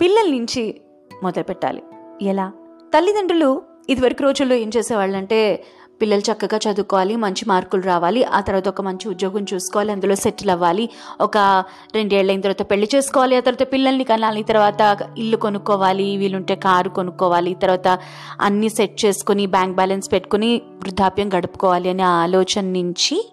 [0.00, 0.80] పిల్లల నుంచి
[1.22, 1.82] మొదలుపెట్టాలి.
[2.22, 2.52] ఎలా?
[2.94, 5.64] తల్లిదండ్రులు ఇదివరకు రోజుల్లో ఏం చేసేవాళ్ళంటే
[6.00, 10.88] పిల్లలు చక్కగా చదువుకోవాలి మంచి మార్కులు రావాలి ఆ తర్వాత ఒక మంచి ఉద్యోగం చూసుకోవాలి అందులో సెటిల్ అవ్వాలి
[11.20, 16.88] ఒక రెండేళ్ళ అయిన తర్వాత పెళ్ళి చేసుకోవాలి ఆ తర్వాత పిల్లల్ని కనాలి తర్వాత ఇల్లు కొనుక్కోవాలి వీలుంటే కారు
[16.88, 17.98] కొనుక్కోవాలి తర్వాత
[18.40, 23.32] అన్నీ సెట్ చేసుకుని బ్యాంక్ బ్యాలెన్స్ పెట్టుకుని వృద్ధాప్యం గడుపుకోవాలి అనే ఆలోచన నుంచి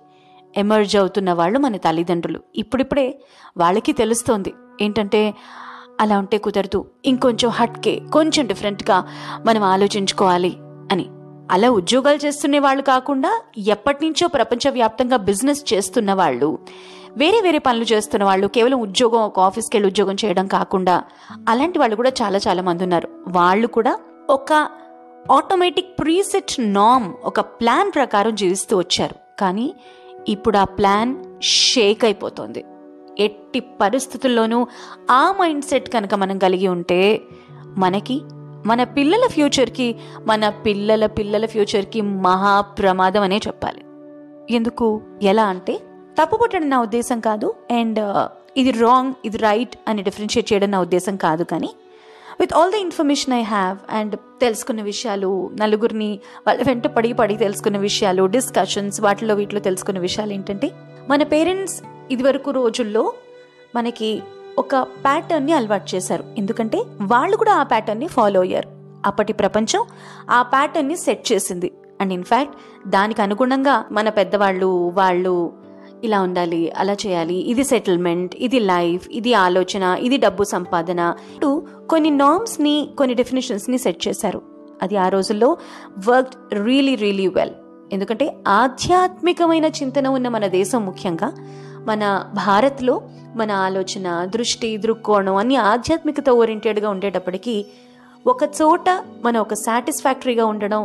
[0.58, 2.40] ఎమర్జ్ అవుతున్న వాళ్ళు మన తల్లిదండ్రులు.
[2.56, 3.20] ఇప్పుడిప్పుడే
[3.58, 4.54] వాళ్ళకి తెలుస్తోంది.
[4.82, 5.34] ఏంటంటే
[6.02, 8.98] అలా ఉంటే కుదరదు ఇంకొంచెం హట్కే కొంచెం డిఫరెంట్గా
[9.46, 10.54] మనం ఆలోచించుకోవాలి
[10.92, 11.06] అని.
[11.52, 16.60] అలా ఉద్యోగాలు చేస్తున్న వాళ్ళు కాకుండా ఎప్పటినుంచో ప్రపంచవ్యాప్తంగా బిజినెస్ చేస్తున్న వాళ్ళు
[17.18, 21.04] వేరే వేరే పనులు చేస్తున్న వాళ్ళు కేవలం ఉద్యోగం ఒక ఆఫీస్కి వెళ్ళి ఉద్యోగం చేయడం కాకుండా
[21.50, 23.10] అలాంటి వాళ్ళు కూడా చాలా చాలా మంది ఉన్నారు.
[23.28, 24.54] వాళ్ళు కూడా ఒక
[25.32, 29.16] ఆటోమేటిక్ ప్రీసెట్ నామ్ ఒక ప్లాన్ ప్రకారం జీవిస్తూ వచ్చారు.
[29.40, 29.74] కానీ
[30.28, 32.66] ఇప్పుడు ఆ ప్లాన్ షేక్ అయిపోతుంది.
[33.20, 34.68] ఎట్టి పరిస్థితుల్లోనూ
[35.12, 37.22] ఆ మైండ్ సెట్ కనుక మనం కలిగి ఉంటే
[37.78, 38.22] మనకి
[38.66, 39.88] మన పిల్లల ఫ్యూచర్కి
[40.28, 43.82] మన పిల్లల పిల్లల ఫ్యూచర్కి మహా ప్రమాదం అనే చెప్పాలి.
[44.50, 44.88] ఎందుకు?
[45.24, 45.74] ఎలా అంటే
[46.20, 48.26] తప్పు పట్టడం నా ఉద్దేశం కాదు అండ్ uh,
[48.58, 51.70] ఇది రాంగ్ ఇది రైట్ అని డిఫరెన్షియేట్ చేయడం నా ఉద్దేశం కాదు కానీ
[52.42, 56.12] with all the information I have and తెలుసుకున్న విషయాలు నలుగురిని
[56.48, 60.70] వాళ్ళ వెంట పడి పడి తెలుసుకున్న విషయాలు డిస్కషన్స్ వాటిలో వీటిలో తెలుసుకున్న విషయాలు ఏంటంటే
[61.10, 61.78] మన పేరెంట్స్
[62.12, 63.04] ఇదివరకు రోజుల్లో
[63.76, 64.12] మనకి
[64.58, 66.24] ఒక ప్యాటర్న్ని అలవాటు చేశారు.
[66.38, 68.70] ఎందుకంటే వాళ్ళు కూడా ఆ ప్యాటర్న్ని ఫాలో అయ్యారు.
[69.06, 69.84] అప్పటి ప్రపంచం
[70.30, 71.72] ఆ ప్యాటర్న్ని సెట్ చేసింది.
[72.02, 72.56] అండ్ ఇన్ఫ్యాక్ట్
[72.90, 75.54] దానికి అనుగుణంగా మన పెద్దవాళ్ళు వాళ్ళు
[76.04, 77.36] ఇలా ఉండాలి అలా చేయాలి.
[77.36, 84.08] ఇది సెటిల్మెంట్ ఇది లైఫ్ ఇది ఆలోచన ఇది డబ్బు సంపాదన ఇటు కొన్ని నామ్స్ని కొన్ని డెఫినేషన్స్ని సెట్
[84.08, 84.42] చేశారు.
[84.82, 85.58] అది ఆ రోజుల్లో
[86.08, 87.52] వర్క్ రియలీ రియలీ వెల్
[87.94, 91.32] ఎందుకంటే ఆధ్యాత్మికమైన చింతన ఉన్న మన దేశం ముఖ్యంగా
[91.88, 93.02] మన భారత్లో
[93.36, 97.66] మన ఆలోచన దృష్టి దృక్కోణం అన్ని ఆధ్యాత్మికత ఓరియంటెడ్గా ఉండేటప్పటికీ
[98.28, 98.90] ఒక చోట
[99.22, 100.84] మనం ఒక సాటిస్ఫాక్టరీగా ఉండడం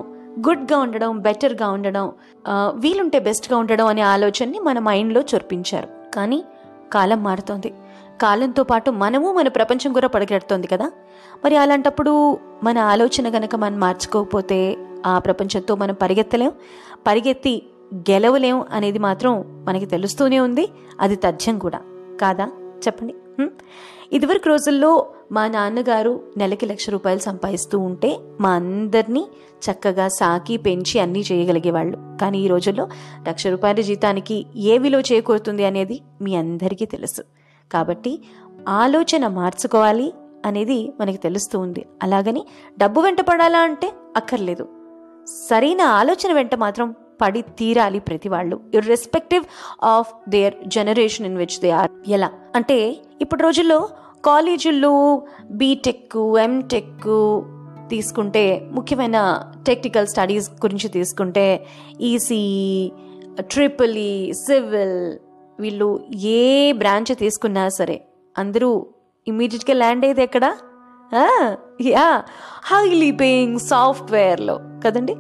[0.49, 2.13] గుడ్గా ఉండడం బెటర్గా ఉండడం
[2.49, 5.89] వీలుంటే బెస్ట్గా ఉండడం అనే ఆలోచనని మన మైండ్లో చొప్పించారు.
[6.15, 6.45] కానీ
[6.93, 7.75] కాలం మారుతోంది.
[8.23, 10.91] కాలంతో పాటు మనము మన ప్రపంచం కూడా పడగెడుతోంది కదా.
[11.45, 16.53] మరి అలాంటప్పుడు మన ఆలోచన గనక మనం మార్చుకోకపోతే ఆ ప్రపంచంతో మనం పరిగెత్తలేం?
[17.07, 17.63] పరిగెత్తి
[17.95, 20.69] గెలవలేం అనేది మాత్రం మనకి తెలుస్తూనే ఉంది.
[21.01, 21.81] అది తథ్యం కూడా.
[22.21, 22.45] కాదా?
[22.87, 23.15] చెప్పండి.
[24.13, 29.27] ఇదివరకు రోజుల్లో మా నాన్నగారు నెలకి లక్ష రూపాయలు సంపాదిస్తూ ఉంటే మా అందరినీ
[29.71, 31.99] చక్కగా సాకి పెంచి అన్నీ చేయగలిగేవాళ్ళు.
[32.21, 32.89] కానీ ఈ రోజుల్లో
[33.29, 37.23] లక్ష రూపాయల జీతానికి ఏ విలువ చేకూరుతుంది అనేది మీ అందరికీ తెలుసు.
[37.73, 38.23] కాబట్టి
[38.69, 40.13] ఆలోచన మార్చుకోవాలి
[40.47, 41.87] అనేది మనకి తెలుస్తూ ఉంది.
[42.03, 42.47] అలాగని
[42.79, 44.69] డబ్బు వెంట పడాలా అంటే అక్కర్లేదు.
[45.25, 49.45] సరైన ఆలోచన వెంట మాత్రం పడి తీరాలి ప్రతి వాళ్ళు irrespective
[49.85, 52.31] of their generation in which they are ఎలా?
[52.55, 52.79] అంటే
[53.21, 53.89] ఇప్పుడు రోజుల్లో
[54.25, 57.09] కాలేజీల్లో బీటెక్ ఎంటెక్
[57.89, 59.19] తీసుకుంటే ముఖ్యమైన
[59.67, 61.67] టెక్నికల్ స్టడీస్ గురించి తీసుకుంటే
[62.01, 62.41] ఈసీ
[63.41, 64.99] ట్రిపుల్ ఈ సివిల్
[65.61, 67.97] వీళ్ళు ఏ బ్రాంచ్ తీసుకున్నా సరే
[68.39, 68.71] అందరూ
[69.27, 70.45] ఇమీడియట్గా ల్యాండ్ అయ్యేది ఎక్కడ?
[71.81, 72.09] యా
[72.65, 75.15] హైలీ పేయింగ్ సాఫ్ట్వేర్లో కదండి?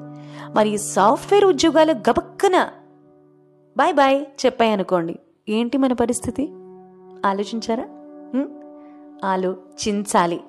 [0.57, 2.69] మరి ఈ సాఫ్ట్వేర్ ఉద్యోగాలు గబక్కన.
[3.77, 6.45] బాయ్ బాయ్ చెప్పాయి అనుకోండి ఏంటి మన పరిస్థితి?
[7.27, 7.87] ఆలోచించారా?
[9.25, 10.41] ఆలోచించాలి.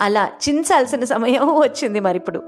[0.00, 2.40] అలా చించాల్సిన సమయం వచ్చింది మరి ఇప్పుడు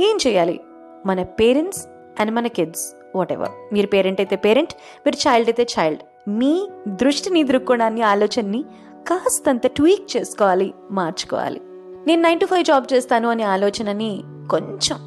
[0.00, 0.60] ఏం చేయాలి?
[1.06, 1.86] మన పేరెంట్స్
[2.20, 2.84] అండ్ మన కిడ్స్
[3.16, 4.74] వాట్ ఎవర్ మీరు పేరెంట్ అయితే పేరెంట్
[5.06, 6.02] మీరు చైల్డ్ అయితే చైల్డ్.
[6.28, 8.64] మీ దృష్టిని దృక్కోణాన్ని ఆలోచనని
[9.08, 11.60] కాస్తంత ట్వీక్ చేసుకోవాలి మార్చుకోవాలి.
[12.06, 14.98] నేను నైన్ టు ఫైవ్ జాబ్ చేస్తాను అనే ఆలోచనని కొంచెం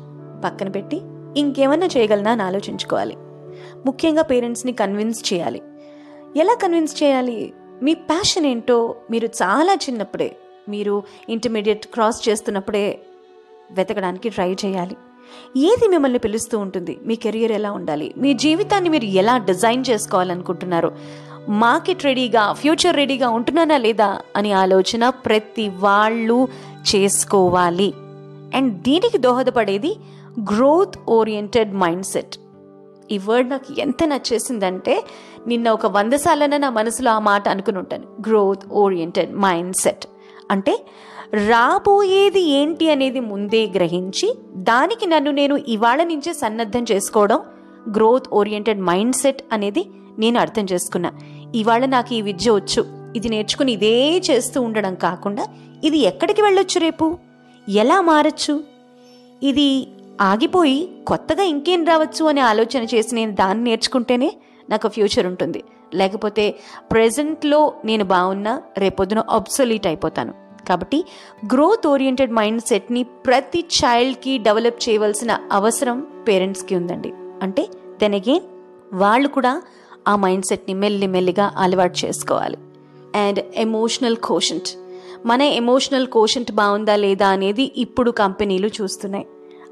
[0.46, 1.02] పక్కన పెట్టి
[1.38, 3.16] ఇంకేమన్నా చేయగలనా అని ఆలోచించుకోవాలి.
[3.86, 5.62] ముఖ్యంగా పేరెంట్స్ని కన్విన్స్ చేయాలి.
[6.36, 7.54] ఎలా కన్విన్స్ చేయాలి?
[7.84, 10.36] మీ ప్యాషన్ ఏంటో మీరు చాలా చిన్నప్పుడే
[10.70, 13.00] మీరు ఇంటర్మీడియట్ క్రాస్ చేస్తున్నప్పుడే
[13.72, 14.96] వెతకడానికి ట్రై చేయాలి.
[15.58, 16.98] ఏది మిమ్మల్ని పిలుస్తూ ఉంటుంది?
[17.06, 18.14] మీ కెరియర్ ఎలా ఉండాలి?
[18.18, 20.96] మీ జీవితాన్ని మీరు ఎలా డిజైన్ చేసుకోవాలనుకుంటున్నారు?
[21.50, 26.48] మార్కెట్ రెడీగా ఫ్యూచర్ రెడీగా ఉంటున్నానా లేదా అని ఆలోచన ప్రతి వాళ్ళు
[26.96, 27.94] చేసుకోవాలి.
[28.56, 29.96] అండ్ దీనికి దోహదపడేది
[30.40, 32.36] గ్రోత్ ఓరియంటెడ్ మైండ్ సెట్
[33.12, 35.04] ఈ వర్డ్ నాకు ఎంత నచ్చేసిందంటే
[35.48, 38.04] నిన్న ఒక వంద సార్లన నా మనసులో ఆ మాట అనుకుని ఉంటాను.
[38.28, 40.06] గ్రోత్ ఓరియంటెడ్ మైండ్ సెట్
[40.52, 40.86] అంటే
[41.48, 47.40] రాబోయేది ఏంటి అనేది ముందే గ్రహించి దానికి నన్ను నేను ఇవాళ నుంచే సన్నద్ధం చేసుకోవడం
[47.96, 49.86] గ్రోత్ ఓరియంటెడ్ మైండ్ సెట్ అనేది
[50.20, 51.12] నేను అర్థం చేసుకున్నా.
[51.56, 52.86] ఇవాళ నాకు ఈ విద్య వచ్చు.
[53.16, 55.48] ఇది నేర్చుకుని ఇదే చేస్తూ ఉండడం కాకుండా
[55.84, 57.18] ఇది ఎక్కడికి వెళ్ళొచ్చు రేపు?
[57.70, 58.64] ఎలా మారచ్చు?
[59.44, 59.88] ఇది
[60.22, 64.34] ఆగిపోయి కొత్తగా ఇంకేం రావచ్చు అనే ఆలోచన చేసి నేను దాన్ని నేర్చుకుంటేనే
[64.70, 65.64] నాకు ఫ్యూచర్ ఉంటుంది.
[65.96, 66.56] లేకపోతే
[66.92, 70.34] ప్రజెంట్లో నేను బాగున్నా రేపొద్దున అబ్సొలీట్ అయిపోతాను.
[70.68, 71.06] కాబట్టి
[71.54, 77.14] గ్రోత్ ఓరియంటెడ్ మైండ్ సెట్ని ప్రతి చైల్డ్కి డెవలప్ చేయవలసిన అవసరం పేరెంట్స్కి ఉందండి.
[77.42, 77.68] అంటే
[78.02, 78.42] దెన్ అగైన్
[78.94, 79.62] వాళ్ళు కూడా
[80.08, 82.58] ఆ మైండ్ సెట్ని మెల్లి మెల్లిగా అలవాటు చేసుకోవాలి.
[83.16, 84.68] అండ్ ఎమోషనల్ కోషంట్
[85.26, 89.26] మన ఎమోషనల్ కోషంట్ బాగుందా లేదా అనేది ఇప్పుడు కంపెనీలు చూస్తున్నాయి.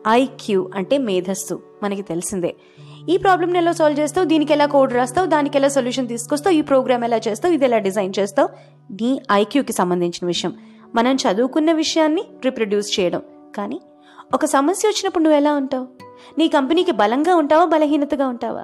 [0.07, 1.61] ఐక్యూ అంటే మేధస్సు.
[1.83, 2.55] మనకి తెలిసిందే.
[3.09, 4.27] ఈ ప్రాబ్లమ్ని ఎలా సాల్వ్ చేస్తావు?
[4.27, 5.27] దీనికి ఎలా కోడ్ రాస్తావు?
[5.27, 6.55] దానికి ఎలా సొల్యూషన్ తీసుకొస్తావు?
[6.55, 7.53] ఈ ప్రోగ్రామ్ ఎలా చేస్తావు?
[7.53, 8.49] ఇది ఎలా డిజైన్ చేస్తావు?
[8.91, 10.53] నీ ఐక్యూకి సంబంధించిన విషయం.
[10.95, 13.21] మనం చదువుకున్న విషయాన్ని రిప్రొడ్యూస్ చేయడం.
[13.55, 13.81] కానీ
[14.33, 15.87] ఒక సమస్య వచ్చినప్పుడు నువ్వు ఎలా ఉంటావు?
[16.37, 17.65] నీ కంపెనీకి బలంగా ఉంటావా?
[17.65, 18.61] బలహీనతగా ఉంటావా?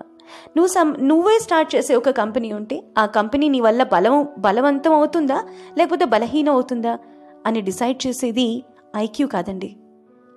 [0.57, 5.43] నువ్వు సం నువ్వే స్టార్ట్ చేసే ఒక కంపెనీ ఉంటే ఆ కంపెనీ నీ వల్ల బలం బలవంతం అవుతుందా?
[5.77, 6.97] లేకపోతే బలహీనం అవుతుందా?
[7.45, 8.63] అని డిసైడ్ చేసేది
[8.97, 9.75] ఐక్యూ కాదండి.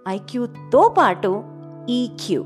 [0.08, 1.44] ఐక్యూతో పాటు
[1.88, 2.44] ఈక్యూ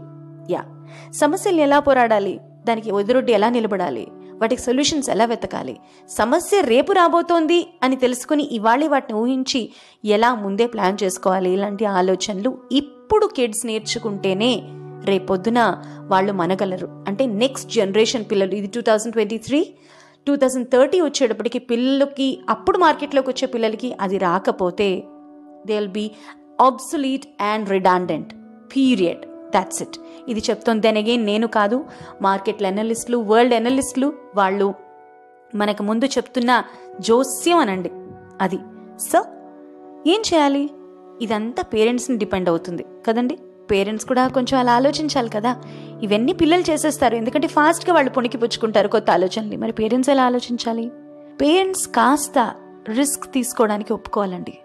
[0.50, 0.64] యా
[1.12, 2.40] సమస్యల్ని ఎలా పోరాడాలి?
[2.68, 4.08] దానికి ఎదురొడ్డి ఎలా నిలబడాలి?
[4.40, 5.76] వాటికి సొల్యూషన్స్ ఎలా వెతకాలి?
[6.08, 9.70] సమస్య రేపు రాబోతోంది అని తెలుసుకుని ఇవాళ వాటిని ఊహించి
[10.04, 11.52] ఎలా ముందే ప్లాన్ చేసుకోవాలి?
[11.52, 14.62] ఇలాంటి ఆలోచనలు ఇప్పుడు కిడ్స్ నేర్చుకుంటేనే
[15.04, 17.04] రేపొద్దున వాళ్ళు మనగలరు.
[17.08, 19.74] అంటే నెక్స్ట్ జనరేషన్ పిల్లలు ఇది two thousand twenty three
[20.26, 25.04] two thousand thirty వచ్చేటప్పటికి పిల్లలకి అప్పుడు మార్కెట్లోకి వచ్చే పిల్లలకి అది రాకపోతే
[25.66, 26.10] they will be
[26.60, 28.34] obsolete and redundant
[28.76, 29.96] period that's it
[30.28, 31.84] ఇది చెప్తోంది దెన్ అగైన్ నేను కాదు.
[32.22, 34.74] మార్కెట్ల ఎనలిస్టులు వరల్డ్ ఎనలిస్టులు వాళ్ళు
[35.54, 36.64] మనకు ముందు చెప్తున్న
[37.00, 37.90] జోస్యం అనండి.
[38.40, 38.58] అది.
[38.98, 39.24] సో
[40.06, 40.70] ఏం చేయాలి?
[41.22, 42.86] ఇదంతా పేరెంట్స్ని డిపెండ్ అవుతుంది.
[43.06, 43.38] కదండి?
[43.70, 45.56] పేరెంట్స్ కూడా కొంచెం అలా ఆలోచించాలి కదా.
[46.02, 47.16] ఇవన్నీ పిల్లలు చేసేస్తారు.
[47.16, 50.90] ఎందుకంటే ఫాస్ట్గా వాళ్ళు పొణికి పుచ్చుకుంటారు కొత్త ఆలోచనలు మరి పేరెంట్స్ ఎలా ఆలోచించాలి?
[51.40, 52.54] పేరెంట్స్ కాస్త
[52.88, 54.58] రిస్క్ తీసుకోవడానికి ఒప్పుకోవాలండి.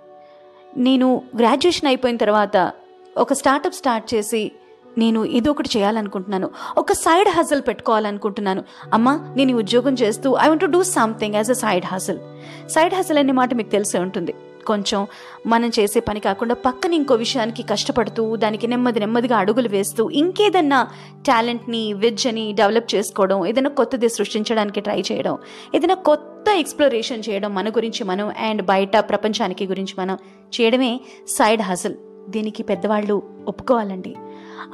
[0.77, 2.71] నేను గ్రాడ్యుయేషన్ అయిపోయిన తర్వాత
[3.17, 4.51] ఒక స్టార్టప్ స్టార్ట్ చేసి
[4.97, 6.49] నేను ఇది ఒకటి చేయాలనుకుంటున్నాను.
[6.77, 8.63] ఒక సైడ్ హజల్ పెట్టుకోవాలనుకుంటున్నాను.
[8.93, 12.19] అమ్మా నేను ఉద్యోగం చేస్తూ I want do something as a side hustle
[12.67, 14.33] side hustle అనే మాట మీకు తెలిసే ఉంటుంది.
[14.65, 15.07] కొంచెం
[15.47, 20.87] మనం చేసే పని కాకుండా పక్కన ఇంకో విషయానికి కష్టపడుతూ దానికి నెమ్మది నెమ్మదిగా అడుగులు వేస్తూ ఇంకేదన్నా
[21.27, 25.37] టాలెంట్ని విద్యని డెవలప్ చేసుకోవడం ఏదైనా కొత్తది సృష్టించడానికి ట్రై చేయడం
[25.75, 30.17] ఏదైనా కొత్త కొత్త ఎక్స్ప్లోరేషన్ చేయడం మన గురించి మనం అండ్ బయట ప్రపంచానికి గురించి మనం
[30.61, 31.95] చేయడమే సైడ్ హజల్
[32.29, 34.15] దీనికి పెద్దవాళ్ళు ఒప్పుకోవాలండి.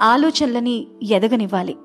[0.02, 1.76] ఆలోచనలని ఎదగనివ్వాలి.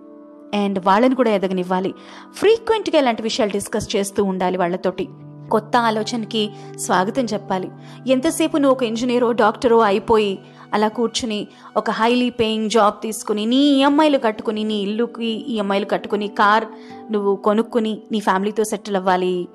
[0.54, 1.94] అండ్ వాళ్ళని కూడా ఎదగనివ్వాలి.
[2.32, 5.08] ఫ్రీక్వెంట్గా ఇలాంటి విషయాలు డిస్కస్ చేస్తూ ఉండాలి వాళ్ళతోటి.
[5.50, 7.70] కొత్త ఆలోచనకి స్వాగతం చెప్పాలి.
[8.06, 10.38] ఎంతసేపు నువ్వు ఒక ఇంజనీరో డాక్టరో అయిపోయి
[10.72, 16.64] అలా కూర్చుని ఒక హైలీ పేయింగ్ జాబ్ తీసుకుని నీ ఈఎంఐలు కట్టుకుని నీ ఇల్లుకి ఈఎంఐలు కట్టుకుని కార్
[17.12, 19.48] నువ్వు కొనుక్కుని నీ ఫ్యామిలీతో సెటిల్ అవ్వాలి.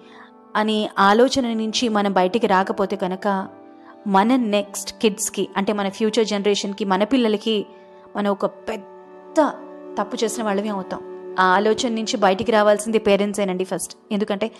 [0.56, 3.48] అనే ఆలోచన నుంచి మనం బయటికి రాకపోతే కనుక
[4.08, 7.66] మన నెక్స్ట్ కిడ్స్కి అంటే మన ఫ్యూచర్ జనరేషన్కి మన పిల్లలకి
[8.16, 9.52] మనం ఒక పెద్ద
[9.98, 11.00] తప్పు చేసిన వాళ్ళమే అవుతాం.
[11.40, 14.52] ఆ ఆలోచన నుంచి బయటికి రావాల్సింది పేరెంట్సేనండి ఫస్ట్ ఎందుకంటే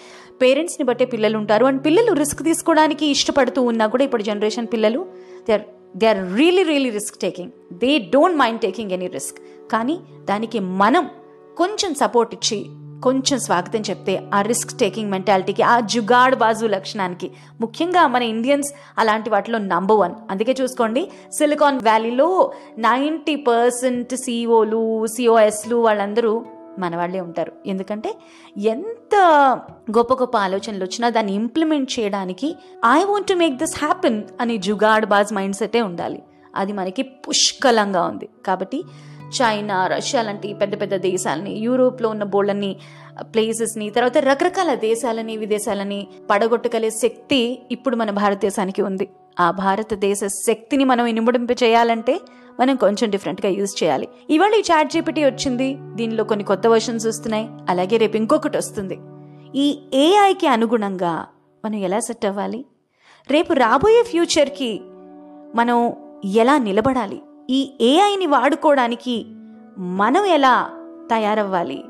[0.42, 1.66] పేరెంట్స్ని బట్టే పిల్లలు ఉంటారు.
[1.66, 5.06] అండ్ పిల్లలు రిస్క్ తీసుకోవడానికి ఇష్టపడుతూ ఉన్నా కూడా ఇప్పుడు జనరేషన్ పిల్లలు
[5.48, 5.62] they are
[5.98, 9.38] they are really really risk taking they don't mind taking any risk
[9.72, 11.10] కానీ దానికి మనం
[11.58, 12.66] కొంచెం సపోర్ట్ ఇచ్చి
[13.04, 17.32] కొంచెం స్వాగతం చెప్తే ఆ రిస్క్ టేకింగ్ మెంటాలిటీకి ఆ జుగాడ్ బాజు లక్షణానికి.
[17.62, 25.76] ముఖ్యంగా మన ఇండియన్స్ అలాంటి వాటిలో నంబర్ వన్ అందుకే చూసుకోండి సిలికాన్ వ్యాలీలో నైంటీ పర్సెంట్ సిఓలు సిఓఎస్లు
[25.76, 26.46] వాళ్ళందరూ
[26.80, 27.52] మన వాళ్ళే ఉంటారు.
[27.66, 28.16] ఎందుకంటే
[28.58, 29.16] ఎంత
[29.98, 35.06] గొప్ప గొప్ప ఆలోచనలు వచ్చినా దాన్ని ఇంప్లిమెంట్ చేయడానికి I want to make this happen అని జుగాడ్
[35.06, 36.24] బాజ్ మైండ్ సెటే ఉండాలి.
[36.56, 38.30] అది మనకి పుష్కలంగా ఉంది.
[38.48, 38.84] కాబట్టి
[39.30, 42.76] చైనా రష్యా లాంటి పెద్ద పెద్ద దేశాలని యూరోప్లో ఉన్న బోళ్ళని
[43.22, 49.10] ప్లేసెస్ని తర్వాత రకరకాల దేశాలని విదేశాలని పడగొట్టగలే శక్తి ఇప్పుడు మన భారతదేశానికి ఉంది.
[49.40, 52.20] ఆ భారతదేశ శక్తిని మనం ఇనుమడింప చేయాలంటే
[52.60, 54.08] మనం కొంచెం డిఫరెంట్గా యూజ్ చేయాలి.
[54.30, 55.78] ఇవాళ ఈ చాట్ జీపీటీ వచ్చింది.
[55.96, 57.50] దీనిలో కొన్ని కొత్త వర్షన్స్ వస్తున్నాయి.
[57.70, 58.98] అలాగే రేపు ఇంకొకటి వస్తుంది.
[59.56, 61.28] ఈ ఏఐకి అనుగుణంగా
[61.66, 62.66] మనం ఎలా సెట్ అవ్వాలి?
[63.32, 64.82] రేపు రాబోయే ఫ్యూచర్కి
[65.56, 65.94] మనం
[66.26, 67.22] ఎలా నిలబడాలి?
[67.50, 69.26] ఈ ఏఐని వాడుకోవడానికి
[69.78, 70.70] మనం ఎలా
[71.12, 71.84] తయారవ్వాలి?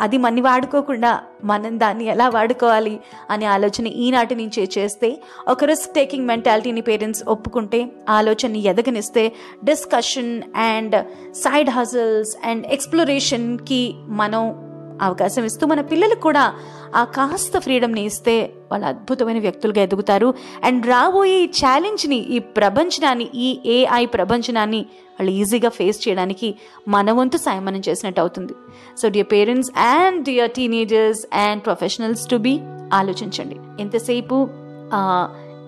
[0.00, 6.26] అది మన్ని వాడుకోకుండా మనం దాన్ని ఎలా వాడుకోవాలి అనే ఆలోచన ఈనాటి నుంచే చేస్తే ఒక రిస్క్ టేకింగ్
[6.26, 9.32] మెంటాలిటీని పేరెంట్స్ ఒప్పుకుంటే ఆలోచనని ఎదగనిస్తే
[9.64, 10.96] discussion and
[11.32, 14.69] side hustles and ఎక్స్ప్లోరేషన్కి మనం
[15.00, 16.54] అవకాశం ఇస్తూ మన పిల్లలకు కూడా
[16.94, 20.34] ఆ కాస్త ఫ్రీడమ్ని ఇస్తే వాళ్ళు అద్భుతమైన వ్యక్తులుగా ఎదుగుతారు.
[20.64, 24.80] అండ్ రాబోయే ఈ ఛాలెంజ్ని ఈ ప్రపంచనాన్ని ఈ ఏఐ ప్రపంచనాన్ని
[25.20, 26.54] వాళ్ళు ఈజీగా ఫేస్ చేయడానికి
[26.88, 28.54] మన వంతు సాయం మనం చేసినట్టు అవుతుంది.
[29.02, 32.60] So dear parents and dear teenagers and professionals to be
[32.92, 33.56] ఆలోచించండి.
[33.80, 34.48] ఎంతసేపు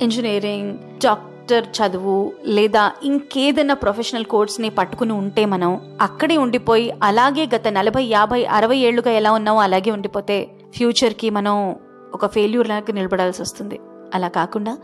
[0.02, 8.04] ఇంజనీరింగ్ డాక్టర్ చదువు లేదా ఇంకేదైనా ప్రొఫెషనల్ కోర్స్ని పట్టుకుని ఉంటే మనం అక్కడే ఉండిపోయి అలాగే గత నలభై
[8.04, 11.76] యాభై అరవై ఏళ్ళుగా ఎలా ఉన్నామో అలాగే ఉండిపోతే ఫ్యూచర్కి మనం
[12.14, 13.80] ఒక ఫెయిల్యూర్ లాగా నిలబడాల్సి వస్తుంది.
[14.14, 14.78] అలా కాకుండా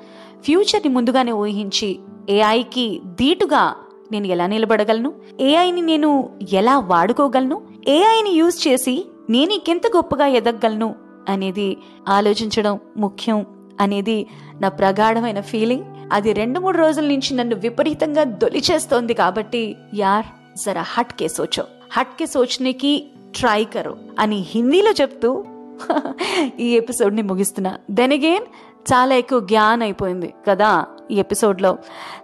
[0.44, 1.98] ఫ్యూచర్ని ముందుగానే ఊహించి
[2.30, 3.76] ఏఐకి ధీటుగా
[4.12, 5.12] నేను ఎలా నిలబడగలను?
[5.40, 7.62] ఏఐని నేను ఎలా వాడుకోగలను?
[7.88, 10.94] ఏఐని యూజ్ చేసి నేను ఇంకెంత గొప్పగా ఎదగగలను
[11.28, 11.76] అనేది
[12.08, 13.46] ఆలోచించడం ముఖ్యం
[13.80, 14.26] అనేది
[14.60, 20.26] నా ప్రగాఢమైన ఫీలింగ్ అది రెండు మూడు రోజుల నుంచి నన్ను విపరీతంగా దొలిచేస్తోంది కాబట్టి యార్
[20.64, 25.44] జరా హట్ కే సోచో హట్ కే సోచనేకి ట్రై కరో అని హిందీలో చెప్తూ
[26.60, 27.78] ఈ ఎపిసోడ్ని ముగిస్తున్నా.
[27.90, 28.44] దెన్ అగైన్
[28.92, 31.72] చాలా ఎక్కువ జ్ఞాన్ అయిపోయింది కదా ఈ ఎపిసోడ్లో.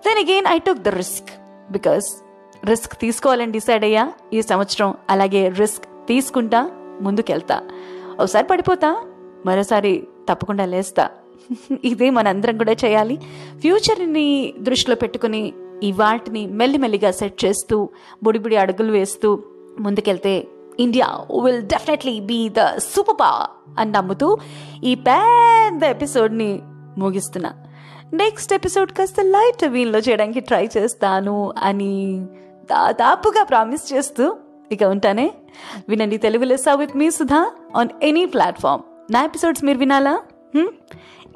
[0.06, 1.30] Then again I took the risk
[1.72, 2.04] because
[2.64, 6.70] risk తీసుకోవాలని డిసైడ్ అయ్యా ఈ సంవత్సరం అలాగే రిస్క్ తీసుకుంటా
[7.00, 7.62] ముందుకెళ్తా.
[8.20, 9.04] ఒకసారి పడిపోతా
[9.46, 11.10] మరోసారి తప్పకుండా లేస్తా.
[11.84, 13.16] ఇదే మనందరం కూడా చేయాలి.
[13.60, 15.52] ఫ్యూచర్ని దృష్టిలో పెట్టుకుని
[15.82, 17.88] ఈ వాటిని మెల్లిమెల్లిగా సెట్ చేస్తూ
[18.22, 19.42] బుడిబుడి అడుగులు వేస్తూ
[19.80, 20.46] ముందుకెళ్తే
[20.80, 21.06] India
[21.42, 24.38] will definitely be the super power అని నమ్ముతూ
[24.84, 26.60] ఈ పెద్ద ఎపిసోడ్ని
[26.98, 27.52] ముగిస్తున్నా.
[28.12, 32.26] నెక్స్ట్ ఎపిసోడ్ కాస్త లైట్ వీన్లో చేయడానికి ట్రై చేస్తాను అని
[32.70, 34.36] దాదాపుగా ప్రామిస్ చేస్తూ
[34.72, 35.34] ఇక ఉంటానే.
[35.88, 38.82] వినండి తెలుగు లెస్సా with me Sudha on any platform.
[39.12, 40.18] నా ఎపిసోడ్స్ మీరు వినాలా?
[40.56, 40.72] Hmm?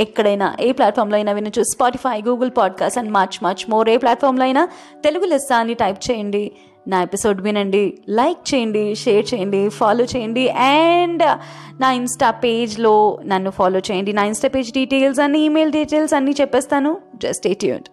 [0.00, 1.62] ఎక్కడైనా ఏ ప్లాట్ఫామ్లో అయినా వినొచ్చు.
[1.62, 4.68] Spotify Google podcast and much much more ఏ ప్లాట్ఫామ్లో అయినా
[5.04, 6.52] తెలుగు లెస్స అని టైప్ చేయండి.
[6.88, 7.98] నా ఎపిసోడ్ వినండి.
[8.09, 10.48] లైక్ చేయండి షేర్ చేయండి ఫాలో చేయండి.
[10.48, 11.38] అండ్
[11.81, 14.12] నా ఇన్స్టా పేజ్లో నన్ను ఫాలో చేయండి.
[14.12, 17.00] నా ఇన్స్టా పేజ్ డీటెయిల్స్ అన్ని ఈమెయిల్ డీటెయిల్స్ అన్నీ చెప్పేస్తాను.
[17.14, 17.85] జస్ట్ ఏట్యూడ్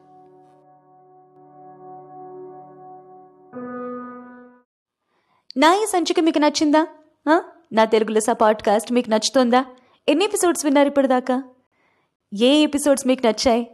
[5.57, 6.88] నా ఈ సంచిక మీకు నచ్చిందా?
[7.73, 9.65] నా తెలుగు లెస్స పాడ్కాస్ట్ మీకు నచ్చుతుందా?
[10.07, 11.43] ఎన్ని ఎపిసోడ్స్ విన్నారు ఇప్పటిదాకా?
[12.41, 13.67] ఏ ఎపిసోడ్స్ మీకు నచ్చాయి?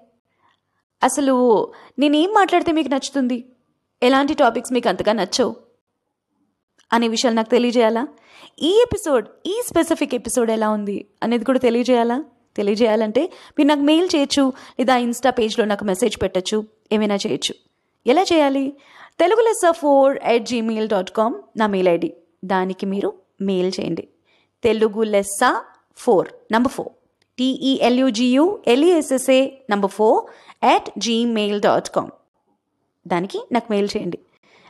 [1.04, 1.68] అసలు
[2.00, 3.52] నేనేం మాట్లాడితే మీకు నచ్చుతుంది?
[4.04, 5.56] ఎలాంటి టాపిక్స్ మీకు అంతగా నచ్చవు?
[6.94, 8.08] అనే విషయాలు నాకు తెలియజేయాలా?
[8.62, 12.24] ఈ ఎపిసోడ్ ఈ స్పెసిఫిక్ ఎపిసోడ్ ఎలా ఉంది అనేది కూడా తెలియజేయాలా?
[12.56, 13.22] తెలియజేయాలంటే
[13.58, 17.56] మీరు నాకు మెయిల్ చేయొచ్చు లేదా ఇన్స్టా పేజ్లో నాకు మెసేజ్ పెట్టచ్చు ఏమైనా చేయొచ్చు.
[18.08, 18.78] ఎలా చేయాలి?
[19.20, 22.14] Telugu less four at Gmail dot com నా మెయిల్ ఐడి
[22.46, 24.08] దానికి మీరు మెయిల్ చేయండి
[24.64, 25.66] తెలుగు లెస్సా
[26.06, 26.94] four number four
[27.38, 29.40] T E L U G U L E S S A
[29.72, 30.20] number four
[30.66, 32.12] at Gmail dot com
[33.08, 34.20] దానికి నాకు మెయిల్ చేయండి.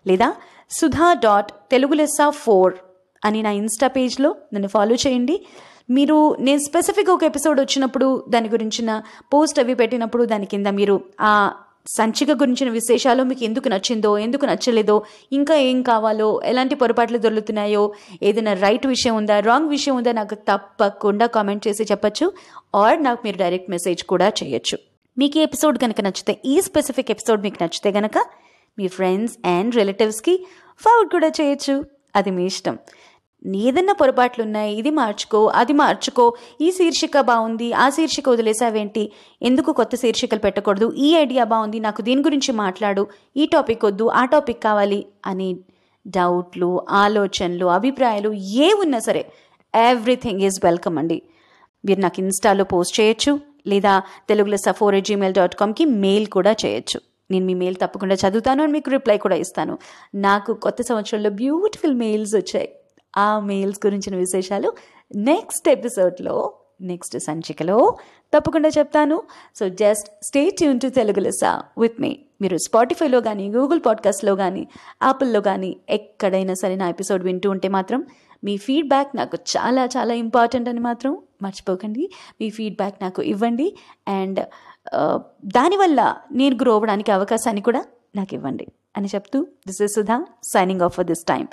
[0.07, 0.27] లేదా
[0.71, 2.73] సుధా డాట్ తెలుగు లెస్సా four
[3.25, 5.35] అని నా ఇన్స్టా పేజ్లో నన్ను ఫాలో చేయండి.
[5.89, 8.89] మీరు నేను స్పెసిఫిక్ ఒక ఎపిసోడ్ వచ్చినప్పుడు దాని గురించిన
[9.33, 11.31] పోస్ట్ అవి పెట్టినప్పుడు దాని కింద మీరు ఆ
[11.87, 18.53] సంచిక గురించిన విశేషాలు మీకు ఎందుకు నచ్చిందో ఎందుకు నచ్చలేదో ఇంకా ఏం కావాలో ఎలాంటి పొరపాట్లు దొరుకుతున్నాయో ఏదైనా
[18.53, 22.33] రైట్ విషయం ఉందా రాంగ్ విషయం ఉందా నాకు తప్పకుండా కామెంట్ చేసి చెప్పచ్చు.
[22.75, 24.77] ఆర్ నాకు మీరు డైరెక్ట్ మెసేజ్ కూడా చేయొచ్చు.
[25.17, 28.17] మీకు ఈ ఎపిసోడ్ కనుక నచ్చితే ఈ స్పెసిఫిక్ ఎపిసోడ్ మీకు నచ్చితే కనుక
[28.79, 30.47] మీ ఫ్రెండ్స్ అండ్ రిలేటివ్స్కి
[30.79, 31.85] ఫార్వర్డ్ కూడా చేయొచ్చు.
[32.15, 32.77] అది మీ ఇష్టం.
[33.45, 39.11] నీదన్న పొరపాట్లు ఉన్నాయి ఇది మార్చుకో అది మార్చుకో ఈ శీర్షిక బాగుంది ఆ శీర్షిక వదిలేసావేంటి?
[39.41, 40.93] ఎందుకు కొత్త శీర్షికలు పెట్టకూడదు?
[40.97, 45.59] ఈ ఐడియా బాగుంది నాకు దీని గురించి మాట్లాడు ఈ టాపిక్ వద్దు ఆ టాపిక్ కావాలి అని
[46.07, 49.31] డౌట్లు ఆలోచనలు అభిప్రాయాలు ఏ ఉన్నా సరే
[49.75, 51.21] ఎవ్రీథింగ్ ఈజ్ వెల్కమ్ అండి.
[51.85, 57.01] మీరు నాకు ఇన్స్టాలో పోస్ట్ చేయొచ్చు లేదా తెలుగులో సఫోర్ జీమెయిల్ డాట్ కామ్కి మెయిల్ కూడా చేయొచ్చు.
[57.31, 59.77] నేను మీ మెయిల్ తప్పకుండా చదువుతాను అని మీకు రిప్లై కూడా ఇస్తాను.
[60.15, 62.69] నాకు కొత్త సంవత్సరంలో బ్యూటిఫుల్ మెయిల్స్ వచ్చాయి.
[63.17, 64.73] ఆ మెయిల్స్ గురించిన విశేషాలు
[65.15, 67.97] నెక్స్ట్ ఎపిసోడ్లో నెక్స్ట్ సంచికలో
[68.33, 69.23] తప్పకుండా చెప్తాను.
[69.55, 74.67] So just stay tune to Telugu లెసా with me మీరు స్పాటిఫైలో కానీ గూగుల్ పాడ్కాస్ట్లో కానీ
[75.03, 78.05] యాపిల్లో కానీ ఎక్కడైనా సరే నా ఎపిసోడ్ వింటూ ఉంటే మాత్రం
[78.43, 82.09] మీ ఫీడ్బ్యాక్ నాకు చాలా చాలా ఇంపార్టెంట్ అని మాత్రం మర్చిపోకండి.
[82.41, 83.75] మీ ఫీడ్బ్యాక్ నాకు ఇవ్వండి.
[84.07, 84.39] అండ్
[84.97, 90.81] uh, దానివల్ల నేను గ్రో అవ్వడానికి అవకాశాన్ని కూడా నాకు ఇవ్వండి అని చెప్తూ this is Sudha signing
[90.81, 91.47] off for this time